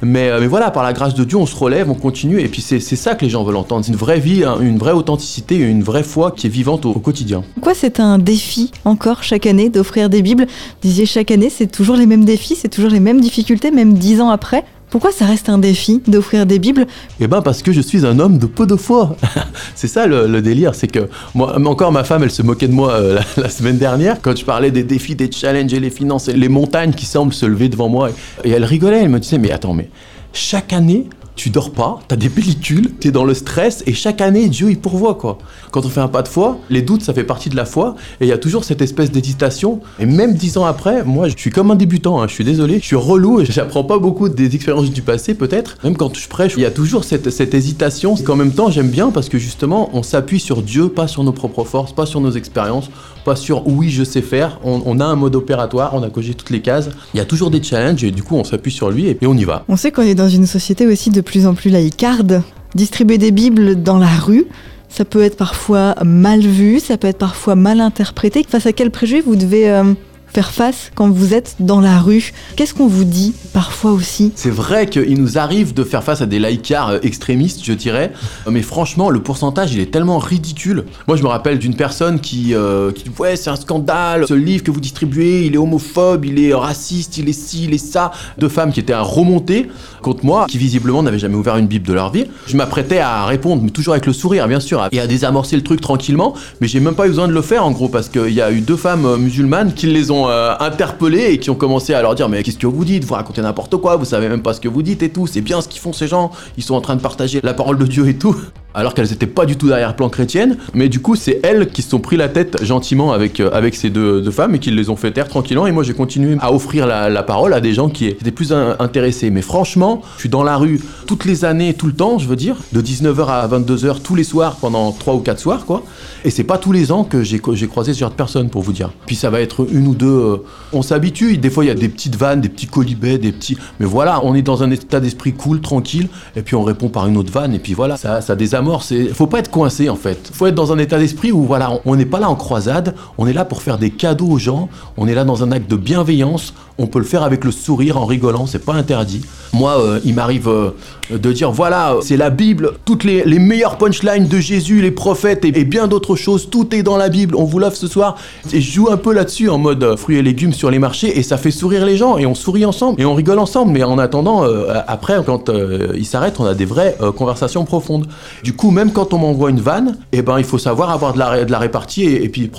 Mais, 0.03 0.29
euh, 0.29 0.41
mais 0.41 0.47
voilà, 0.47 0.71
par 0.71 0.83
la 0.83 0.93
grâce 0.93 1.15
de 1.15 1.25
Dieu, 1.25 1.39
on 1.39 1.47
se 1.47 1.57
relève, 1.57 1.91
on 1.91 1.95
continue. 1.95 2.41
Et 2.41 2.49
puis 2.49 2.63
c'est 2.63 2.81
ça 2.81 3.15
que 3.15 3.25
les 3.25 3.31
gens 3.31 3.43
veulent 3.45 3.57
entendre. 3.57 3.85
C'est 3.85 3.91
une 3.91 3.99
vraie 3.99 4.21
vie, 4.21 4.45
hein, 4.45 4.59
une 4.61 4.79
vraie 4.79 4.93
authenticité, 4.93 5.57
une 5.57 5.83
vraie 5.83 6.03
foi 6.03 6.31
qui 6.31 6.47
est 6.47 6.51
vivante 6.51 6.87
au, 6.87 6.95
quotidien. 6.95 7.43
Pourquoi 7.55 7.75
c'est 7.75 8.01
un 8.01 8.19
défi 8.19 8.71
encore 8.85 9.23
chaque 9.23 9.47
année 9.47 9.69
d'offrir 9.69 10.09
des 10.09 10.23
Bibles? 10.23 10.47
Vous 10.47 10.89
disiez 10.89 11.07
chaque 11.07 11.31
année, 11.31 11.51
c'est 11.51 11.67
toujours 11.67 11.97
les 11.97 12.07
mêmes 12.07 12.25
défis, 12.25 12.57
c'est 12.57 12.69
toujours 12.69 12.91
les 12.91 13.01
mêmes 13.01 13.21
difficultés, 13.21 13.34
même 13.73 13.95
dix 13.95 14.21
ans 14.21 14.31
après. 14.31 14.65
Pourquoi 14.91 15.11
ça 15.11 15.27
reste 15.27 15.49
un 15.49 15.59
défi 15.59 16.01
d'offrir 16.07 16.47
des 16.47 16.61
Bibles 16.61 16.87
Eh 17.19 17.27
ben 17.27 17.43
parce 17.43 17.63
que 17.63 17.73
je 17.73 17.81
suis 17.81 18.07
un 18.07 18.21
homme 18.21 18.39
de 18.39 18.47
peu 18.47 18.65
de 18.65 18.77
foi. 18.77 19.17
c'est 19.75 19.89
ça 19.89 20.07
le, 20.07 20.41
délire, 20.41 20.77
c'est 20.77 20.87
que 20.87 21.09
moi, 21.35 21.59
encore 21.67 21.91
ma 21.91 22.05
femme, 22.05 22.23
elle 22.23 22.31
se 22.31 22.43
moquait 22.43 22.69
de 22.69 22.73
moi 22.73 22.93
euh, 22.93 23.15
la, 23.37 23.43
la 23.43 23.49
semaine 23.49 23.77
dernière 23.77 24.23
quand 24.23 24.37
je 24.37 24.45
parlais 24.45 24.71
des 24.71 24.85
défis, 24.85 25.17
des 25.17 25.33
challenges 25.33 25.73
et 25.75 25.81
les 25.81 25.91
finances 25.91 26.29
et 26.29 26.35
les 26.35 26.49
montagnes 26.49 26.93
qui 26.93 27.07
semblent 27.07 27.35
se 27.35 27.45
lever 27.45 27.69
devant 27.69 27.89
moi. 27.89 28.11
Et 28.45 28.51
elle 28.51 28.65
rigolait, 28.65 29.03
elle 29.03 29.09
me 29.09 29.19
disait 29.19 29.39
mais 29.39 29.51
attends 29.51 29.75
mais 29.75 29.89
chaque 30.33 30.73
année 30.73 31.09
tu 31.37 31.51
dors 31.51 31.73
pas, 31.73 31.99
t'as 32.07 32.17
des 32.17 32.29
pellicules, 32.29 32.93
t'es 32.93 33.11
dans 33.11 33.25
le 33.25 33.35
stress 33.35 33.83
et 33.87 33.93
chaque 33.93 34.21
année 34.21 34.49
Dieu 34.49 34.71
il 34.71 34.79
pourvoit 34.79 35.17
quoi. 35.17 35.39
Quand 35.73 35.85
on 35.85 35.89
fait 35.89 36.01
un 36.01 36.09
pas 36.09 36.23
de 36.23 36.29
foi, 36.29 36.59
les 36.71 36.83
doutes 36.83 37.03
ça 37.03 37.13
fait 37.13 37.25
partie 37.25 37.49
de 37.49 37.57
la 37.57 37.65
foi 37.65 37.97
et 38.21 38.27
il 38.27 38.29
y 38.29 38.33
a 38.33 38.39
toujours 38.39 38.65
cette 38.65 38.83
espèce 38.83 39.11
d'hésitation. 39.11 39.81
Et 39.99 40.07
même 40.07 40.35
dix 40.35 40.57
ans 40.59 40.65
après, 40.65 41.03
moi 41.03 41.29
je 41.29 41.37
suis 41.37 41.51
comme 41.51 41.71
un 41.71 41.75
débutant, 41.75 42.23
hein, 42.23 42.29
je 42.29 42.35
suis 42.35 42.45
désolé, 42.45 42.79
je 42.79 42.85
suis 42.85 42.97
relou 42.97 43.45
j'apprends 43.49 43.85
pas 43.85 43.99
beaucoup 43.99 44.29
des 44.29 44.55
expériences 44.55 44.91
du 44.91 45.03
passé 45.03 45.35
peut-être. 45.35 45.77
Même 45.83 45.97
quand 45.97 46.17
je 46.17 46.29
prêche, 46.29 46.55
il 46.57 46.63
y 46.63 46.67
a 46.67 46.71
toujours 46.71 47.05
cette, 47.05 47.31
cette 47.31 47.55
hésitation 47.55 48.15
qu'en 48.17 48.37
même 48.37 48.53
temps 48.53 48.71
j'aime 48.71 48.89
bien 48.89 49.11
parce 49.11 49.29
que 49.29 49.39
justement 49.39 49.91
on 49.93 50.03
s'appuie 50.03 50.41
sur 50.41 50.63
Dieu, 50.63 50.89
pas 50.89 51.09
sur 51.09 51.25
nos 51.25 51.33
propres 51.33 51.65
forces, 51.65 51.93
pas 51.93 52.07
sur 52.07 52.21
nos 52.21 52.33
expériences, 52.33 52.91
pas 53.25 53.37
sur 53.37 53.67
oui 53.67 53.91
je 53.91 54.05
sais 54.05 54.23
faire. 54.23 54.61
On, 54.63 55.01
a 55.01 55.05
un 55.05 55.17
mode 55.17 55.35
opératoire, 55.35 55.95
on 55.95 56.03
a 56.03 56.11
coché 56.11 56.35
toutes 56.35 56.51
les 56.51 56.61
cases. 56.61 56.91
Il 57.13 57.17
y 57.17 57.21
a 57.21 57.25
toujours 57.25 57.51
des 57.51 57.63
challenges 57.63 58.05
et 58.05 58.13
du 58.13 58.23
coup 58.23 58.37
on 58.37 58.45
s'appuie 58.45 58.71
sur 58.71 58.91
lui 58.91 59.07
et, 59.07 59.19
et 59.21 59.27
on 59.27 59.35
y 59.35 59.45
va. 59.45 59.65
On 59.69 59.77
sait 59.77 59.91
qu'on 59.91 60.03
est 60.03 60.15
dans 60.15 60.29
une 60.29 60.47
société 60.47 60.87
aussi 60.87 61.11
de 61.11 61.24
plus 61.25 61.47
en 61.47 61.55
plus 61.55 61.71
laïcarde. 61.71 62.43
Distribuer 62.75 63.19
des 63.19 63.31
Bibles 63.31 63.83
dans 63.83 63.99
la 63.99 64.07
rue, 64.07 64.47
ça 64.89 65.05
peut 65.05 65.23
être 65.23 65.37
parfois 65.37 65.95
mal 66.05 66.41
vu, 66.41 66.79
ça 66.79 66.97
peut 66.97 67.09
être 67.09 67.19
parfois 67.19 67.57
mal 67.57 67.81
interprété. 67.81 68.45
Face 68.49 68.67
à 68.67 68.73
quel 68.73 68.91
préjugé 68.91 69.21
vous 69.21 69.37
devez 69.37 69.71
euh, 69.71 69.95
faire 70.35 70.51
face 70.51 70.91
quand 70.97 71.09
vous 71.09 71.33
êtes 71.33 71.57
dans 71.61 71.81
la 71.81 72.01
rue 72.01 72.33
Qu'est-ce 72.57 72.75
qu'on 72.75 72.89
vous 72.89 73.05
dit 73.05 73.35
parfois 73.53 73.93
aussi? 73.93 74.33
C'est 74.35 74.51
vrai 74.51 74.87
qu'il 74.87 75.21
nous 75.21 75.39
arrive 75.39 75.75
de 75.75 75.85
faire 75.85 76.03
face 76.03 76.21
à 76.23 76.27
des 76.27 76.41
laïcars 76.41 76.89
euh, 76.89 76.99
extrémistes, 77.03 77.65
je 77.65 77.73
dirais, 77.73 78.13
mais 78.51 78.63
franchement, 78.63 79.11
le 79.11 79.21
pourcentage, 79.23 79.73
il 79.73 79.81
est 79.81 79.91
tellement 79.91 80.19
ridicule. 80.19 80.85
Moi, 81.07 81.17
je 81.17 81.23
me 81.23 81.29
rappelle 81.29 81.59
d'une 81.59 81.77
personne 81.77 82.21
qui, 82.21 82.55
euh, 82.55 82.91
qui 82.91 83.05
dit 83.05 83.11
Ouais, 83.19 83.37
c'est 83.37 83.51
un 83.51 83.57
scandale, 83.57 84.27
ce 84.27 84.35
livre 84.35 84.65
que 84.65 84.73
vous 84.73 84.81
distribuez, 84.81 85.47
il 85.47 85.55
est 85.55 85.59
homophobe, 85.59 86.25
il 86.25 86.43
est 86.43 86.53
raciste, 86.53 87.19
il 87.19 87.29
est 87.29 87.33
ci, 87.33 87.65
il 87.65 87.75
est 87.75 87.79
ça. 87.79 88.11
Deux 88.39 88.49
femmes 88.49 88.73
qui 88.73 88.81
étaient 88.81 88.93
à 88.93 89.03
remonter 89.03 89.69
contre 90.03 90.25
moi, 90.25 90.47
qui 90.49 90.59
visiblement 90.59 91.03
n'avaient 91.03 91.19
jamais 91.19 91.37
ouvert 91.37 91.57
une 91.57 91.67
Bible 91.67 91.87
de 91.87 91.93
leur 91.93 92.11
vie. 92.11 92.27
Je 92.47 92.57
m'apprêtais 92.57 92.99
à 92.99 93.25
répondre, 93.25 93.63
mais 93.63 93.71
toujours 93.71 93.95
avec 93.95 94.07
le 94.07 94.13
sourire, 94.13 94.49
bien 94.49 94.61
sûr, 94.61 94.87
et 94.91 95.01
à 95.01 95.07
désamorcer 95.07 95.57
le 95.57 95.63
truc 95.63 95.81
tranquillement, 95.81 96.35
mais 96.61 96.69
j'ai 96.69 96.81
même 96.81 96.95
pas 96.95 97.07
eu 97.07 97.11
besoin 97.11 97.29
de 97.29 97.33
le 97.33 97.43
faire, 97.43 97.65
en 97.65 97.71
gros, 97.71 97.89
parce 97.89 98.09
qu'il 98.09 98.33
y 98.33 98.41
a 98.41 98.51
eu 98.51 98.61
deux 98.61 98.77
femmes 98.77 99.07
euh, 99.07 99.17
musulmanes 99.17 99.73
qui 99.75 99.87
les 99.87 100.11
ont 100.11 100.24
euh, 100.29 100.55
interpellées 100.61 101.33
et 101.33 101.39
qui 101.39 101.51
ont 101.51 101.55
commencé 101.55 101.95
à 101.95 102.03
leur 102.03 102.15
dire 102.15 102.29
Mais 102.29 102.43
qu'est-ce 102.43 102.59
que 102.59 102.67
vous 102.67 102.85
dites? 102.85 103.05
Vous 103.05 103.15
racontez 103.15 103.43
n'importe 103.43 103.77
quoi, 103.77 103.97
vous 103.97 104.05
savez 104.05 104.29
même 104.29 104.43
pas 104.43 104.55
ce 104.55 104.61
que 104.61 104.69
vous 104.69 104.83
dites 104.83 105.03
et 105.03 105.11
tout, 105.11 105.27
c'est 105.27 105.41
bien 105.41 105.61
ce 105.61 105.69
qu'ils 105.69 105.81
font 105.81 105.93
ces 105.93 106.09
gens, 106.09 106.31
ils 106.57 106.63
sont 106.63 106.75
en 106.75 106.81
train 106.81 106.97
de 106.97 107.03
partager 107.03 107.41
la 107.43 107.55
parole 107.55 107.79
de 107.79 107.87
Dieu 107.87 108.09
et 108.09 108.17
tout. 108.17 108.37
Alors 108.75 108.95
qu'elles 108.95 109.13
étaient 109.13 109.27
pas 109.27 109.47
du 109.47 109.57
tout 109.57 109.69
derrière-plan 109.69 110.09
chrétienne, 110.09 110.57
mais 110.75 110.89
du 110.89 111.01
coup, 111.01 111.15
c'est 111.15 111.41
elles 111.45 111.69
qui 111.69 111.83
se 111.83 111.91
sont 111.91 112.01
pris 112.01 112.17
la 112.17 112.29
tête 112.29 112.63
gentiment 112.65 113.13
avec, 113.13 113.39
euh, 113.41 113.51
avec 113.53 113.75
ces 113.77 113.89
deux, 113.91 114.29
femmes 114.31 114.55
et 114.57 114.59
qui 114.59 114.71
les 114.73 114.91
ont 114.91 114.97
fait 114.97 115.13
taire 115.13 115.29
tranquillement. 115.29 115.67
Et 115.67 115.73
moi, 115.73 115.83
j'ai 115.85 115.95
continué 115.95 116.37
à 116.41 116.53
offrir 116.53 116.87
la, 116.87 117.23
parole 117.23 117.55
à 117.55 117.61
des 117.61 117.73
gens 117.73 117.89
qui 117.89 118.07
étaient 118.07 118.31
plus 118.33 118.53
in- 118.53 118.77
intéressés. 118.81 119.31
Mais 119.31 119.43
franchement, 119.43 120.03
je 120.17 120.21
suis 120.21 120.29
dans 120.29 120.43
la 120.43 120.57
rue 120.57 120.81
toutes 121.07 121.25
les 121.25 121.45
années, 121.45 121.75
tout 121.75 121.87
le 121.87 121.93
temps, 121.93 122.19
je 122.19 122.27
veux 122.27 122.37
dire, 122.37 122.57
de 122.73 122.81
19h 122.81 123.27
à 123.29 123.47
22h 123.49 124.01
tous 124.03 124.15
les 124.17 124.25
soirs 124.25 124.57
pendant 124.57 124.91
3 124.93 125.15
ou 125.15 125.19
4 125.21 125.39
soirs, 125.39 125.65
quoi. 125.67 125.83
Et 126.25 126.31
c'est 126.31 126.45
pas 126.45 126.59
tous 126.59 126.73
les 126.73 126.91
ans 126.91 127.05
que 127.05 127.23
j'ai 127.23 127.41
j'ai 127.53 127.69
croisé 127.69 127.93
ce 127.95 128.01
genre 128.01 128.11
de 128.11 128.17
personnes, 128.17 128.49
pour 128.51 128.63
vous 128.63 128.73
dire. 128.73 128.91
Puis 129.07 129.15
ça 129.17 129.31
va 129.31 129.41
être 129.41 129.67
une 129.71 129.87
ou 129.87 129.95
deux. 129.95 130.07
euh, 130.07 130.37
on 130.73 130.83
s'habitue. 130.83 131.37
Des 131.39 131.51
fois, 131.51 131.65
il 131.65 131.69
y 131.69 131.71
a 131.71 131.75
des 131.75 131.89
petites 131.89 132.17
vannes, 132.17 132.41
des 132.41 132.49
petits 132.49 132.67
colibets, 132.67 133.19
des 133.19 133.31
petits. 133.33 133.57
Mais 133.79 133.87
voilà, 133.87 134.21
on 134.25 134.35
est 134.35 134.43
dans 134.43 134.63
un 134.63 134.71
état 134.71 134.99
d'esprit 135.01 135.33
cool, 135.33 135.61
tranquille. 135.61 136.09
Et 136.37 136.43
puis 136.43 136.57
on 136.57 136.63
répond 136.65 136.89
par 136.89 137.07
une 137.07 137.17
autre 137.17 137.31
vanne. 137.33 137.55
Et 137.55 137.59
puis 137.59 137.75
voilà, 137.75 137.97
ça, 137.97 138.21
ça 138.21 138.35
désamorce. 138.65 138.93
Et 138.93 139.09
Faut 139.09 139.27
pas 139.27 139.39
être 139.39 139.51
coincé, 139.51 139.89
en 139.89 139.97
fait. 139.97 140.31
Faut 140.33 140.47
être 140.47 140.55
dans 140.55 140.73
un 140.73 140.79
état 140.79 140.99
d'esprit 140.99 141.33
où, 141.33 141.45
voilà, 141.45 141.81
on- 141.85 141.95
n'est 141.95 142.07
pas 142.07 142.19
là 142.19 142.29
en 142.29 142.35
croisade. 142.35 142.95
On 143.19 143.27
est 143.27 143.33
là 143.33 143.45
pour 143.45 143.63
faire 143.63 143.79
des 143.79 143.91
cadeaux 143.91 144.27
aux 144.27 144.39
gens. 144.39 144.69
On 144.97 145.07
est 145.07 145.15
là 145.15 145.25
dans 145.25 145.45
un 145.45 145.53
acte 145.53 145.71
de 145.71 145.77
bienveillance. 145.77 146.55
On 146.77 146.89
peut 146.89 146.99
le 146.99 147.05
faire 147.05 147.23
avec 147.23 147.45
le 147.45 147.53
sourire, 147.53 147.97
en 147.99 148.05
rigolant. 148.05 148.47
C'est 148.47 148.65
pas 148.65 148.75
interdit. 148.75 149.23
Moi, 149.55 149.79
euh, 149.79 150.01
il 150.05 150.15
m'arrive 150.15 150.49
euh, 150.49 150.71
de 151.11 151.33
dire 151.33 151.53
voilà, 151.53 151.95
c'est 152.03 152.17
la 152.17 152.31
Bible, 152.31 152.73
toutes 152.85 153.05
les, 153.05 153.25
meilleures 153.39 153.79
punchlines 153.79 154.27
de 154.27 154.39
Jésus, 154.39 154.83
les 154.83 154.91
prophètes 154.91 155.45
et, 155.45 155.53
bien 155.65 155.87
d'autres 155.87 156.17
choses, 156.17 156.51
tout 156.51 156.75
est 156.75 156.83
dans 156.83 156.97
la 156.97 157.09
Bible, 157.09 157.37
on 157.37 157.45
vous 157.45 157.61
l'offre 157.61 157.77
ce 157.77 157.87
soir. 157.87 158.17
Et 158.53 158.61
je 158.61 158.73
joue 158.73 158.91
un 158.91 158.97
peu 158.97 159.13
là-dessus 159.13 159.49
en 159.49 159.59
mode 159.59 159.85
euh, 159.85 159.97
fruits 159.97 160.17
et 160.17 160.23
légumes 160.23 160.53
sur 160.53 160.73
les 160.73 160.81
marchés 160.81 161.17
et 161.17 161.23
ça 161.23 161.37
fait 161.37 161.53
sourire 161.53 161.85
les 161.85 161.97
gens 161.97 162.19
et 162.19 162.27
on 162.27 162.35
sourit 162.35 162.65
ensemble 162.65 163.01
et 163.01 163.05
on 163.05 163.15
rigole 163.15 163.39
ensemble. 163.39 163.71
Mais 163.71 163.85
en 163.85 163.99
attendant, 163.99 164.45
après, 164.89 165.15
quand 165.25 165.51
ils 165.95 166.07
s'arrêtent, 166.07 166.41
on 166.41 166.45
a 166.45 166.55
des 166.55 166.65
vraies 166.65 166.97
conversations 167.17 167.65
profondes. 167.65 168.07
Coup, 168.55 168.71
même 168.71 168.93
quand 168.93 169.13
on 169.13 169.19
m'envoie 169.19 169.51
une 169.51 169.61
vanne, 169.61 169.99
eh 170.13 170.23
ben, 170.23 170.39
il 170.39 170.45
faut 170.45 170.59
savoir 170.59 170.91
avoir 170.91 171.13
de 171.13 171.19
la, 171.19 171.59
répartie 171.59 172.05
et, 172.05 172.29
puis 172.29 172.51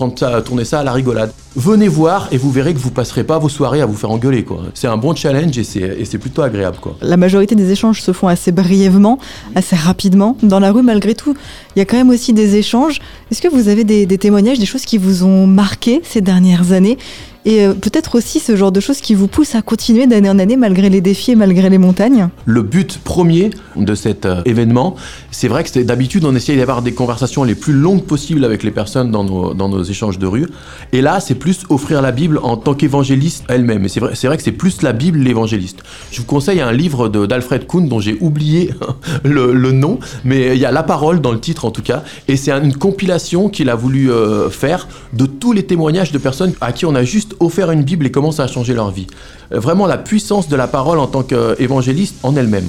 tourner 0.46 0.66
ça 0.66 0.80
à 0.80 0.84
la 0.84 0.92
rigolade. 0.92 1.32
Venez 1.56 1.88
voir 1.88 2.28
et 2.32 2.38
vous 2.38 2.52
verrez 2.52 2.74
que 2.74 2.80
vous 2.80 2.92
passerez 2.92 3.24
pas 3.24 3.40
vos 3.40 3.50
soirées 3.50 3.82
à 3.82 3.86
vous 3.86 3.96
faire 3.96 4.12
engueuler. 4.12 4.44
quoi. 4.44 4.64
C'est 4.74 4.88
un 4.88 4.98
bon 4.98 5.16
challenge 5.16 5.58
et 5.58 5.64
c'est 5.64 5.80
et 5.80 6.06
c'est 6.06 6.18
plutôt 6.18 6.42
agréable. 6.42 6.78
quoi. 6.82 6.96
La 7.02 7.18
majorité 7.18 7.56
des 7.56 7.72
échanges 7.72 8.02
se 8.02 8.12
font 8.12 8.28
assez 8.28 8.52
brièvement, 8.52 9.20
assez 9.56 9.75
rapidement. 9.75 10.38
Dans 10.44 10.60
la 10.60 10.72
rue, 10.72 10.84
malgré 10.84 11.16
tout, 11.16 11.36
il 11.75 11.80
y 11.80 11.82
a 11.82 11.86
quand 11.86 11.98
même 11.98 12.10
aussi 12.10 12.34
des 12.34 12.56
échanges. 12.56 13.00
Est-ce 13.32 13.42
que 13.42 13.48
vous 13.48 13.70
avez 13.70 13.84
des, 13.84 14.06
des 14.06 14.18
témoignages, 14.18 14.60
des 14.60 14.66
choses 14.66 14.86
qui 14.86 14.98
vous 14.98 15.24
ont 15.24 15.48
marqué 15.48 16.02
ces 16.04 16.22
dernières 16.22 16.72
années? 16.72 16.98
Et 17.46 17.66
euh, 17.66 17.74
peut-être 17.74 18.16
aussi 18.16 18.40
ce 18.40 18.56
genre 18.56 18.72
de 18.72 18.80
choses 18.80 19.02
qui 19.02 19.14
vous 19.14 19.28
poussent 19.28 19.56
à 19.56 19.62
continuer 19.62 20.08
d'année 20.08 20.30
en 20.30 20.40
année 20.40 20.58
malgré 20.58 20.90
les 20.90 21.02
défis 21.02 21.32
et 21.32 21.36
malgré 21.36 21.70
les 21.70 21.78
montagnes 21.78 22.30
Le 22.46 22.64
but 22.64 23.00
premier 23.04 23.52
de 23.75 23.96
cet 23.96 24.25
euh, 24.25 24.42
événement, 24.46 24.96
c'est 25.32 25.48
vrai 25.48 25.64
que 25.64 25.80
d'habitude 25.80 26.25
on 26.25 26.36
essaye 26.36 26.58
d'avoir 26.58 26.82
des 26.82 26.94
conversations 26.94 27.44
les 27.44 27.56
plus 27.56 27.74
longues 27.74 28.04
possibles 28.04 28.44
avec 28.44 28.64
les 28.64 28.72
personnes 28.72 29.12
dans 29.12 29.24
nos, 29.24 29.84
échanges 29.84 30.18
de 30.18 30.25
rue. 30.25 30.48
Et 30.94 31.02
là, 31.02 31.20
c'est 31.20 31.36
plus 31.36 31.60
offrir 31.70 32.02
la 32.02 32.12
Bible 32.12 32.40
en 32.42 32.58
tant 32.58 32.74
qu'évangéliste 32.74 33.44
elle-même. 33.50 33.86
Et 33.86 33.88
c'est 33.90 34.00
vrai, 34.00 34.14
vrai 34.14 34.38
que 34.38 34.44
c'est 34.44 34.52
plus 34.52 34.82
la 34.82 34.94
Bible 34.94 35.20
l'évangéliste. 35.20 35.84
Je 36.12 36.22
vous 36.22 36.25
conseille 36.25 36.62
un 36.62 36.72
livre 36.72 37.10
d'Alfred 37.10 37.68
Kuhn 37.68 37.88
dont 37.88 38.00
j'ai 38.00 38.18
oublié 38.22 38.72
le, 39.24 39.54
le, 39.54 39.72
nom, 39.72 40.00
mais 40.24 40.56
il 40.56 40.60
y 40.60 40.66
a 40.66 40.72
la 40.72 40.84
parole 40.84 41.22
dans 41.22 41.32
le 41.32 41.40
titre 41.40 41.66
en 41.66 41.72
tout 41.72 41.82
cas. 41.82 42.04
Et 42.28 42.38
c'est 42.38 42.52
une 42.52 42.75
compilation 42.75 43.50
qu'il 43.50 43.70
a 43.70 43.75
voulu 43.75 44.12
euh, 44.12 44.50
faire 44.50 44.88
de 45.14 45.25
tous 45.25 45.54
les 45.54 45.64
témoignages 45.64 46.12
de 46.12 46.18
personnes 46.18 46.54
à 46.62 46.72
qui 46.72 46.86
on 46.86 46.96
a 46.96 47.04
juste 47.04 47.35
offert 47.39 47.72
une 47.72 47.84
Bible 47.84 48.06
et 48.06 48.12
comment 48.12 48.32
ça 48.32 48.44
a 48.44 48.48
changé 48.48 48.74
leur 48.74 48.92
vie. 48.92 49.08
Euh, 49.51 49.60
vraiment 49.60 49.86
la 49.86 49.98
puissance 49.98 50.48
de 50.48 50.56
la 50.56 50.68
parole 50.68 51.00
en 51.00 51.08
tant 51.08 51.24
qu'évangéliste 51.24 52.15
en 52.24 52.36
elle-même. 52.36 52.68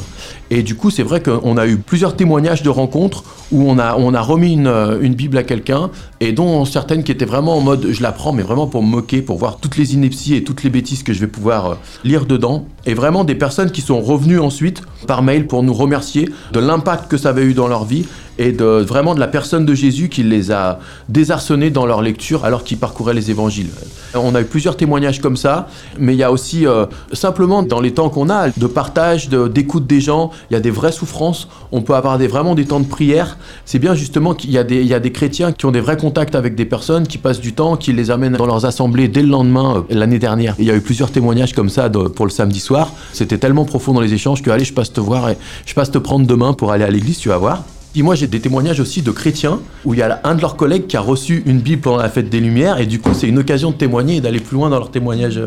Et 0.50 0.62
du 0.62 0.74
coup, 0.76 0.90
c'est 0.90 1.02
vrai 1.02 1.22
qu'on 1.22 1.56
a 1.56 1.66
eu 1.66 1.76
plusieurs 1.76 2.14
témoignages 2.14 2.62
de 2.62 2.70
rencontres 2.70 3.24
où 3.50 3.68
on 3.68 3.78
a, 3.78 3.96
on 3.96 4.14
a 4.14 4.20
remis 4.20 4.52
une, 4.52 4.66
euh, 4.66 5.00
une 5.00 5.14
Bible 5.14 5.38
à 5.38 5.42
quelqu'un 5.42 5.90
et 6.20 6.32
dont 6.32 6.64
certaines 6.64 7.02
qui 7.02 7.12
étaient 7.12 7.24
vraiment 7.24 7.56
en 7.56 7.60
mode 7.60 7.88
je 7.90 8.02
la 8.02 8.12
prends, 8.12 8.32
mais 8.32 8.42
vraiment 8.42 8.66
pour 8.66 8.82
me 8.82 8.88
moquer, 8.88 9.22
pour 9.22 9.38
voir 9.38 9.58
toutes 9.58 9.76
les 9.76 9.94
inepties 9.94 10.34
et 10.34 10.44
toutes 10.44 10.62
les 10.62 10.70
bêtises 10.70 11.02
que 11.02 11.12
je 11.12 11.20
vais 11.20 11.26
pouvoir 11.26 11.66
euh, 11.66 11.74
lire 12.04 12.26
dedans. 12.26 12.66
Et 12.84 12.94
vraiment 12.94 13.24
des 13.24 13.34
personnes 13.34 13.70
qui 13.70 13.80
sont 13.80 14.00
revenues 14.00 14.38
ensuite 14.38 14.82
par 15.06 15.22
mail 15.22 15.46
pour 15.46 15.62
nous 15.62 15.74
remercier 15.74 16.28
de 16.52 16.60
l'impact 16.60 17.10
que 17.10 17.16
ça 17.16 17.30
avait 17.30 17.44
eu 17.44 17.54
dans 17.54 17.68
leur 17.68 17.84
vie 17.84 18.06
et 18.38 18.52
vraiment 18.52 19.14
de 19.14 19.20
la 19.20 19.28
personne 19.28 19.64
de 19.64 19.74
Jésus 19.74 20.08
qui 20.08 20.22
les 20.22 20.50
a 20.52 20.78
désarçonnés 21.08 21.70
dans 21.70 21.86
leur 21.86 22.02
lecture 22.02 22.44
alors 22.44 22.64
qu'ils 22.64 22.78
parcouraient 22.78 23.14
les 23.14 23.30
évangiles. 23.30 23.70
On 24.14 24.34
a 24.34 24.40
eu 24.40 24.44
plusieurs 24.44 24.76
témoignages 24.76 25.20
comme 25.20 25.36
ça, 25.36 25.68
mais 25.98 26.14
il 26.14 26.18
y 26.18 26.22
a 26.22 26.32
aussi 26.32 26.66
euh, 26.66 26.86
simplement 27.12 27.62
dans 27.62 27.80
les 27.80 27.92
temps 27.92 28.08
qu'on 28.08 28.30
a 28.30 28.48
de 28.48 28.66
partage, 28.66 29.28
d'écoute 29.28 29.86
des 29.86 30.00
gens, 30.00 30.30
il 30.50 30.54
y 30.54 30.56
a 30.56 30.60
des 30.60 30.70
vraies 30.70 30.92
souffrances, 30.92 31.48
on 31.72 31.82
peut 31.82 31.94
avoir 31.94 32.18
vraiment 32.18 32.54
des 32.54 32.64
temps 32.64 32.80
de 32.80 32.86
prière. 32.86 33.36
C'est 33.64 33.78
bien 33.78 33.94
justement 33.94 34.34
qu'il 34.34 34.50
y, 34.50 34.58
a 34.58 34.64
des, 34.64 34.80
il 34.80 34.86
y 34.86 34.94
a 34.94 35.00
des 35.00 35.12
chrétiens 35.12 35.52
qui 35.52 35.66
ont 35.66 35.70
des 35.70 35.80
vrais 35.80 35.96
contacts 35.96 36.34
avec 36.34 36.54
des 36.54 36.64
personnes, 36.64 37.06
qui 37.06 37.18
passent 37.18 37.40
du 37.40 37.52
temps, 37.52 37.76
qui 37.76 37.92
les 37.92 38.10
amènent 38.10 38.36
dans 38.36 38.46
leurs 38.46 38.64
assemblées 38.64 39.08
dès 39.08 39.22
le 39.22 39.28
lendemain. 39.28 39.84
Euh, 39.90 39.94
l'année 39.94 40.18
dernière, 40.18 40.54
il 40.58 40.64
y 40.64 40.70
a 40.70 40.74
eu 40.74 40.80
plusieurs 40.80 41.10
témoignages 41.10 41.52
comme 41.52 41.68
ça 41.68 41.90
pour 41.90 42.26
le 42.26 42.30
samedi 42.30 42.60
soir. 42.60 42.92
C'était 43.12 43.38
tellement 43.38 43.64
profond 43.64 43.92
dans 43.92 44.00
les 44.00 44.14
échanges 44.14 44.42
que 44.42 44.50
allez, 44.50 44.64
je 44.64 44.72
passe 44.72 44.92
te 44.92 45.00
voir 45.00 45.28
et 45.30 45.36
je 45.66 45.74
passe 45.74 45.90
te 45.90 45.98
prendre 45.98 46.26
demain 46.26 46.52
pour 46.52 46.72
aller 46.72 46.84
à 46.84 46.90
l'église, 46.90 47.18
tu 47.18 47.28
vas 47.28 47.38
voir. 47.38 47.62
Moi, 48.02 48.14
j'ai 48.14 48.26
des 48.26 48.40
témoignages 48.40 48.80
aussi 48.80 49.02
de 49.02 49.10
chrétiens 49.10 49.60
où 49.84 49.94
il 49.94 50.00
y 50.00 50.02
a 50.02 50.20
un 50.24 50.34
de 50.34 50.40
leurs 50.40 50.56
collègues 50.56 50.86
qui 50.86 50.96
a 50.96 51.00
reçu 51.00 51.42
une 51.46 51.60
Bible 51.60 51.80
pendant 51.82 51.96
la 51.96 52.08
fête 52.08 52.28
des 52.28 52.40
Lumières 52.40 52.78
et 52.78 52.86
du 52.86 53.00
coup, 53.00 53.10
c'est 53.14 53.28
une 53.28 53.38
occasion 53.38 53.70
de 53.70 53.76
témoigner 53.76 54.16
et 54.16 54.20
d'aller 54.20 54.40
plus 54.40 54.56
loin 54.56 54.68
dans 54.68 54.78
leur 54.78 54.90
témoignage 54.90 55.40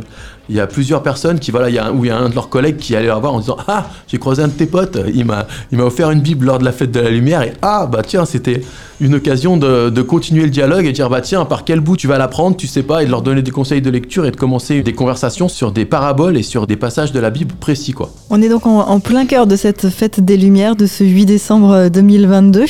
il 0.49 0.55
y 0.55 0.59
a 0.59 0.67
plusieurs 0.67 1.03
personnes 1.03 1.39
qui, 1.39 1.51
voilà, 1.51 1.69
il 1.69 1.79
où 1.93 2.05
il 2.05 2.07
y 2.07 2.11
a 2.11 2.17
un 2.17 2.29
de 2.29 2.35
leurs 2.35 2.49
collègues 2.49 2.77
qui 2.77 2.95
allait 2.95 3.07
leur 3.07 3.21
voir 3.21 3.33
en 3.33 3.39
disant 3.39 3.57
Ah, 3.67 3.89
j'ai 4.07 4.17
croisé 4.17 4.43
un 4.43 4.47
de 4.47 4.53
tes 4.53 4.65
potes, 4.65 4.97
il 5.13 5.25
m'a, 5.25 5.47
offert 5.79 6.11
une 6.11 6.21
Bible 6.21 6.45
lors 6.45 6.59
de 6.59 6.65
la 6.65 6.71
fête 6.71 6.91
de 6.91 6.99
la 6.99 7.09
lumière, 7.09 7.41
et 7.43 7.53
ah, 7.61 7.87
bah 7.91 8.01
tiens, 8.05 8.25
c'était 8.25 8.61
une 8.99 9.15
occasion 9.15 9.57
de, 9.57 9.89
de, 9.89 10.01
continuer 10.01 10.43
le 10.43 10.49
dialogue 10.49 10.85
et 10.85 10.91
dire 10.91 11.09
Bah 11.09 11.21
tiens, 11.21 11.45
par 11.45 11.63
quel 11.63 11.79
bout 11.79 11.97
tu 11.97 12.07
vas 12.07 12.17
l'apprendre, 12.17 12.57
tu 12.57 12.67
sais 12.67 12.83
pas, 12.83 13.03
et 13.03 13.05
de 13.05 13.11
leur 13.11 13.21
donner 13.21 13.41
des 13.41 13.51
conseils 13.51 13.81
de 13.81 13.89
lecture 13.89 14.25
et 14.25 14.31
de 14.31 14.35
commencer 14.35 14.81
des 14.81 14.93
conversations 14.93 15.47
sur 15.47 15.71
des 15.71 15.85
paraboles 15.85 16.37
et 16.37 16.43
sur 16.43 16.67
des 16.67 16.75
passages 16.75 17.11
de 17.11 17.19
la 17.19 17.29
Bible 17.29 17.53
précis, 17.59 17.93
quoi. 17.93 18.11
On 18.29 18.41
est 18.41 18.49
donc 18.49 18.65
en, 18.65 18.79
en 18.79 18.99
plein 18.99 19.25
cœur 19.25 19.47
de 19.47 19.55
cette 19.55 19.89
fête 19.89 20.19
des 20.19 20.37
Lumières 20.37 20.75
de 20.75 20.85
ce 20.85 21.03
8 21.03 21.25
décembre 21.25 21.89
2022. 21.89 22.65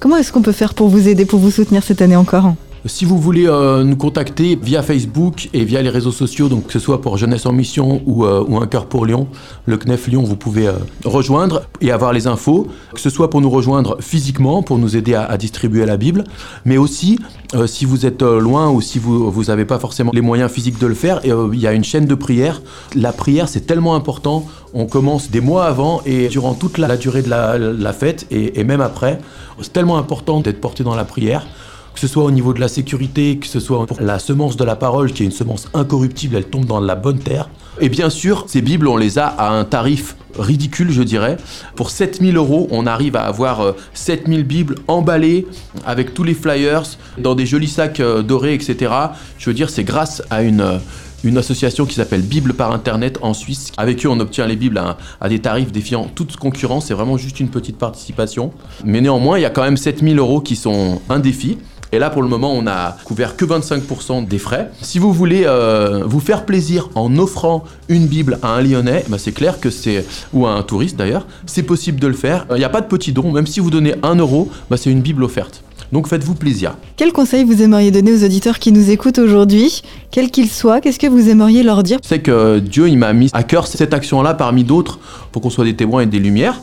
Comment 0.00 0.16
est-ce 0.16 0.32
qu'on 0.32 0.42
peut 0.42 0.52
faire 0.52 0.74
pour 0.74 0.88
vous 0.88 1.08
aider, 1.08 1.24
pour 1.24 1.40
vous 1.40 1.50
soutenir 1.50 1.82
cette 1.82 2.00
année 2.00 2.16
encore? 2.16 2.54
Si 2.86 3.06
vous 3.06 3.18
voulez 3.18 3.46
euh, 3.46 3.82
nous 3.82 3.96
contacter 3.96 4.58
via 4.60 4.82
Facebook 4.82 5.48
et 5.54 5.64
via 5.64 5.80
les 5.80 5.88
réseaux 5.88 6.12
sociaux, 6.12 6.48
donc 6.48 6.66
que 6.66 6.72
ce 6.72 6.78
soit 6.78 7.00
pour 7.00 7.16
Jeunesse 7.16 7.46
en 7.46 7.52
Mission 7.52 8.02
ou, 8.04 8.24
euh, 8.24 8.44
Un 8.60 8.66
cœur 8.66 8.86
pour 8.86 9.06
Lyon, 9.06 9.26
le 9.66 9.78
CNEF 9.78 10.08
Lyon, 10.08 10.22
vous 10.22 10.36
pouvez 10.36 10.68
euh, 10.68 10.74
rejoindre 11.04 11.62
et 11.80 11.90
avoir 11.90 12.12
les 12.12 12.26
infos, 12.26 12.68
que 12.92 13.00
ce 13.00 13.08
soit 13.08 13.30
pour 13.30 13.40
nous 13.40 13.48
rejoindre 13.48 13.96
physiquement, 14.00 14.62
pour 14.62 14.78
nous 14.78 14.96
aider 14.96 15.14
à, 15.14 15.36
distribuer 15.38 15.86
la 15.86 15.96
Bible, 15.96 16.24
mais 16.64 16.76
aussi 16.76 17.18
si 17.66 17.84
vous 17.84 18.04
êtes 18.04 18.22
loin 18.22 18.70
ou 18.70 18.80
si 18.80 18.98
vous 18.98 19.44
n'avez 19.46 19.64
pas 19.64 19.78
forcément 19.78 20.10
les 20.12 20.20
moyens 20.20 20.50
physiques 20.50 20.78
de 20.78 20.86
le 20.86 20.94
faire, 20.94 21.20
il 21.24 21.60
y 21.60 21.66
a 21.66 21.72
une 21.72 21.84
chaîne 21.84 22.06
de 22.06 22.14
prière. 22.14 22.62
La 22.96 23.12
prière, 23.12 23.48
c'est 23.48 23.60
tellement 23.60 23.94
important. 23.94 24.46
On 24.72 24.86
commence 24.86 25.30
des 25.30 25.40
mois 25.40 25.66
avant 25.66 26.02
et 26.04 26.28
durant 26.28 26.54
toute 26.54 26.78
la, 26.78 26.96
durée 26.96 27.22
de 27.22 27.30
la, 27.30 27.92
fête 27.92 28.26
et 28.30 28.64
même 28.64 28.80
après, 28.80 29.18
c'est 29.60 29.72
tellement 29.72 29.98
important 29.98 30.40
d'être 30.40 30.60
porté 30.60 30.82
dans 30.82 30.96
la 30.96 31.04
prière 31.04 31.46
que 31.94 32.00
ce 32.00 32.08
soit 32.08 32.24
au 32.24 32.30
niveau 32.30 32.52
de 32.52 32.60
la 32.60 32.68
sécurité, 32.68 33.38
que 33.38 33.46
ce 33.46 33.60
soit 33.60 33.86
pour 33.86 34.00
la 34.00 34.18
semence 34.18 34.56
de 34.56 34.64
la 34.64 34.76
parole, 34.76 35.12
qui 35.12 35.22
est 35.22 35.26
une 35.26 35.32
semence 35.32 35.68
incorruptible, 35.74 36.36
elle 36.36 36.44
tombe 36.44 36.66
dans 36.66 36.80
la 36.80 36.96
bonne 36.96 37.20
terre. 37.20 37.48
Et 37.80 37.88
bien 37.88 38.10
sûr, 38.10 38.44
ces 38.48 38.62
Bibles, 38.62 38.88
on 38.88 38.96
les 38.96 39.18
a 39.18 39.26
à 39.26 39.50
un 39.50 39.64
tarif 39.64 40.16
ridicule, 40.38 40.90
je 40.90 41.02
dirais. 41.02 41.36
Pour 41.76 41.90
7000 41.90 42.36
euros, 42.36 42.68
on 42.70 42.86
arrive 42.86 43.16
à 43.16 43.22
avoir 43.22 43.74
7000 43.94 44.40
euh, 44.40 44.42
Bibles 44.42 44.74
emballées 44.88 45.46
avec 45.86 46.14
tous 46.14 46.24
les 46.24 46.34
flyers 46.34 46.82
dans 47.18 47.34
des 47.34 47.46
jolis 47.46 47.68
sacs 47.68 48.00
euh, 48.00 48.22
dorés, 48.22 48.54
etc. 48.54 48.92
Je 49.38 49.50
veux 49.50 49.54
dire, 49.54 49.70
c'est 49.70 49.84
grâce 49.84 50.22
à 50.30 50.42
une 50.42 50.60
euh, 50.60 50.78
une 51.24 51.38
association 51.38 51.86
qui 51.86 51.94
s'appelle 51.94 52.22
Bible 52.22 52.52
par 52.52 52.72
Internet 52.72 53.18
en 53.22 53.34
Suisse. 53.34 53.72
Avec 53.76 54.04
eux, 54.04 54.08
on 54.10 54.20
obtient 54.20 54.46
les 54.46 54.56
Bibles 54.56 54.80
à, 55.20 55.28
des 55.28 55.38
tarifs 55.38 55.72
défiant 55.72 56.08
toute 56.14 56.36
concurrence. 56.36 56.86
C'est 56.86 56.94
vraiment 56.94 57.16
juste 57.16 57.40
une 57.40 57.48
petite 57.48 57.78
participation. 57.78 58.52
Mais 58.84 59.00
néanmoins, 59.00 59.38
il 59.38 59.42
y 59.42 59.46
a 59.46 59.50
quand 59.50 59.62
même 59.62 59.78
7000 59.78 60.18
euros 60.18 60.40
qui 60.40 60.54
sont 60.54 61.00
un 61.08 61.18
défi. 61.18 61.58
Et 61.94 62.00
là, 62.00 62.10
pour 62.10 62.22
le 62.22 62.28
moment, 62.28 62.52
on 62.52 62.66
a 62.66 62.96
couvert 63.04 63.36
que 63.36 63.44
25% 63.44 64.26
des 64.26 64.40
frais. 64.40 64.68
Si 64.82 64.98
vous 64.98 65.12
voulez 65.12 65.44
euh, 65.46 66.02
vous 66.04 66.18
faire 66.18 66.44
plaisir 66.44 66.88
en 66.96 67.16
offrant 67.18 67.62
une 67.88 68.08
Bible 68.08 68.40
à 68.42 68.48
un 68.48 68.62
Lyonnais, 68.62 69.04
bah 69.08 69.16
c'est 69.16 69.30
clair 69.30 69.60
que 69.60 69.70
c'est, 69.70 70.04
ou 70.32 70.44
à 70.44 70.54
un 70.54 70.64
touriste 70.64 70.96
d'ailleurs, 70.96 71.24
c'est 71.46 71.62
possible 71.62 72.00
de 72.00 72.08
le 72.08 72.14
faire. 72.14 72.46
Il 72.50 72.56
n'y 72.56 72.64
a 72.64 72.68
pas 72.68 72.80
de 72.80 72.88
petit 72.88 73.12
don, 73.12 73.30
même 73.30 73.46
si 73.46 73.60
vous 73.60 73.70
donnez 73.70 73.94
1 74.02 74.16
euro, 74.16 74.50
bah 74.68 74.76
c'est 74.76 74.90
une 74.90 75.02
Bible 75.02 75.22
offerte. 75.22 75.62
Donc 75.92 76.08
faites-vous 76.08 76.34
plaisir. 76.34 76.74
Quel 76.96 77.12
conseil 77.12 77.44
vous 77.44 77.62
aimeriez 77.62 77.92
donner 77.92 78.12
aux 78.12 78.24
auditeurs 78.24 78.58
qui 78.58 78.72
nous 78.72 78.90
écoutent 78.90 79.18
aujourd'hui, 79.18 79.82
quel 80.10 80.32
qu'il 80.32 80.50
soit 80.50 80.80
Qu'est-ce 80.80 80.98
que 80.98 81.06
vous 81.06 81.28
aimeriez 81.28 81.62
leur 81.62 81.84
dire? 81.84 81.98
C'est 82.02 82.18
que 82.18 82.58
Dieu, 82.58 82.88
il 82.88 82.98
m'a 82.98 83.12
mis 83.12 83.30
à 83.32 83.44
cœur 83.44 83.68
cette 83.68 83.94
action-là 83.94 84.34
parmi 84.34 84.64
d'autres 84.64 84.98
pour 85.30 85.42
qu'on 85.42 85.50
soit 85.50 85.64
des 85.64 85.76
témoins 85.76 86.02
et 86.02 86.06
des 86.06 86.18
lumières. 86.18 86.60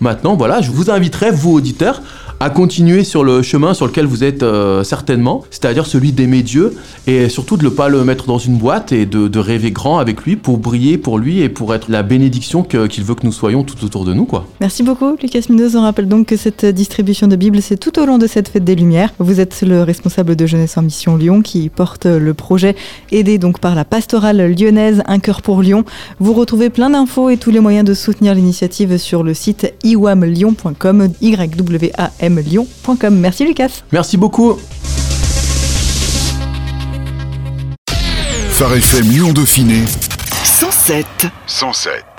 Maintenant, 0.00 0.36
voilà, 0.36 0.60
je 0.60 0.70
vous 0.70 0.90
inviterai, 0.90 1.30
vous 1.30 1.52
auditeurs, 1.52 2.02
à 2.40 2.50
continuer 2.50 3.04
sur 3.04 3.24
le 3.24 3.42
chemin 3.42 3.74
sur 3.74 3.86
lequel 3.86 4.06
vous 4.06 4.24
êtes 4.24 4.42
euh, 4.42 4.84
certainement, 4.84 5.44
c'est-à-dire 5.50 5.86
celui 5.86 6.12
d'aimer 6.12 6.42
Dieu 6.42 6.74
et 7.06 7.28
surtout 7.28 7.56
de 7.56 7.64
ne 7.64 7.68
pas 7.68 7.88
le 7.88 8.04
mettre 8.04 8.26
dans 8.26 8.38
une 8.38 8.56
boîte 8.56 8.92
et 8.92 9.06
de, 9.06 9.38
rêver 9.38 9.72
grand 9.72 9.98
avec 9.98 10.22
lui 10.22 10.36
pour 10.36 10.58
briller 10.58 10.96
pour 10.96 11.18
lui 11.18 11.40
et 11.40 11.48
pour 11.48 11.74
être 11.74 11.90
la 11.90 12.02
bénédiction 12.02 12.62
qu'il 12.62 13.04
veut 13.04 13.14
que 13.14 13.26
nous 13.26 13.32
soyons 13.32 13.62
tout 13.62 13.84
autour 13.84 14.04
de 14.04 14.14
nous. 14.14 14.24
Quoi. 14.24 14.46
Merci 14.60 14.82
beaucoup 14.82 15.16
Lucas 15.20 15.40
Minos. 15.50 15.74
On 15.74 15.82
rappelle 15.82 16.08
donc 16.08 16.28
que 16.28 16.36
cette 16.36 16.64
distribution 16.64 17.26
de 17.26 17.36
Bible, 17.36 17.60
c'est 17.60 17.76
tout 17.76 17.98
au 17.98 18.06
long 18.06 18.16
de 18.16 18.26
cette 18.26 18.48
fête 18.48 18.64
des 18.64 18.74
Lumières. 18.74 19.12
Vous 19.18 19.40
êtes 19.40 19.60
le 19.62 19.82
responsable 19.82 20.34
de 20.34 20.46
Jeunesse 20.46 20.78
en 20.78 20.82
Mission 20.82 21.16
Lyon 21.16 21.42
qui 21.42 21.68
porte 21.68 22.06
le 22.06 22.32
projet 22.32 22.74
aidé 23.12 23.38
donc 23.38 23.58
par 23.58 23.74
la 23.74 23.84
pastorale 23.84 24.54
lyonnaise 24.54 25.02
Un 25.06 25.18
cœur 25.18 25.42
pour 25.42 25.60
Lyon. 25.60 25.84
Vous 26.20 26.32
retrouvez 26.32 26.70
plein 26.70 26.90
d'infos 26.90 27.28
et 27.28 27.36
tous 27.36 27.50
les 27.50 27.60
moyens 27.60 27.84
de 27.84 27.94
soutenir 27.94 28.34
l'initiative 28.34 28.96
sur 28.96 29.22
le 29.22 29.34
site 29.34 29.74
iwamlyon.com, 29.84 31.08
y 31.20 31.34
w 31.36 31.92
a 31.96 32.23
mlyon.com. 32.28 33.14
Merci 33.14 33.44
Lucas. 33.44 33.84
Merci 33.92 34.16
beaucoup. 34.16 34.58
Phare 38.50 38.76
FM 38.76 39.10
Lyon 39.10 39.32
Dauphiné 39.32 39.82
107 40.44 41.26
107 41.46 42.13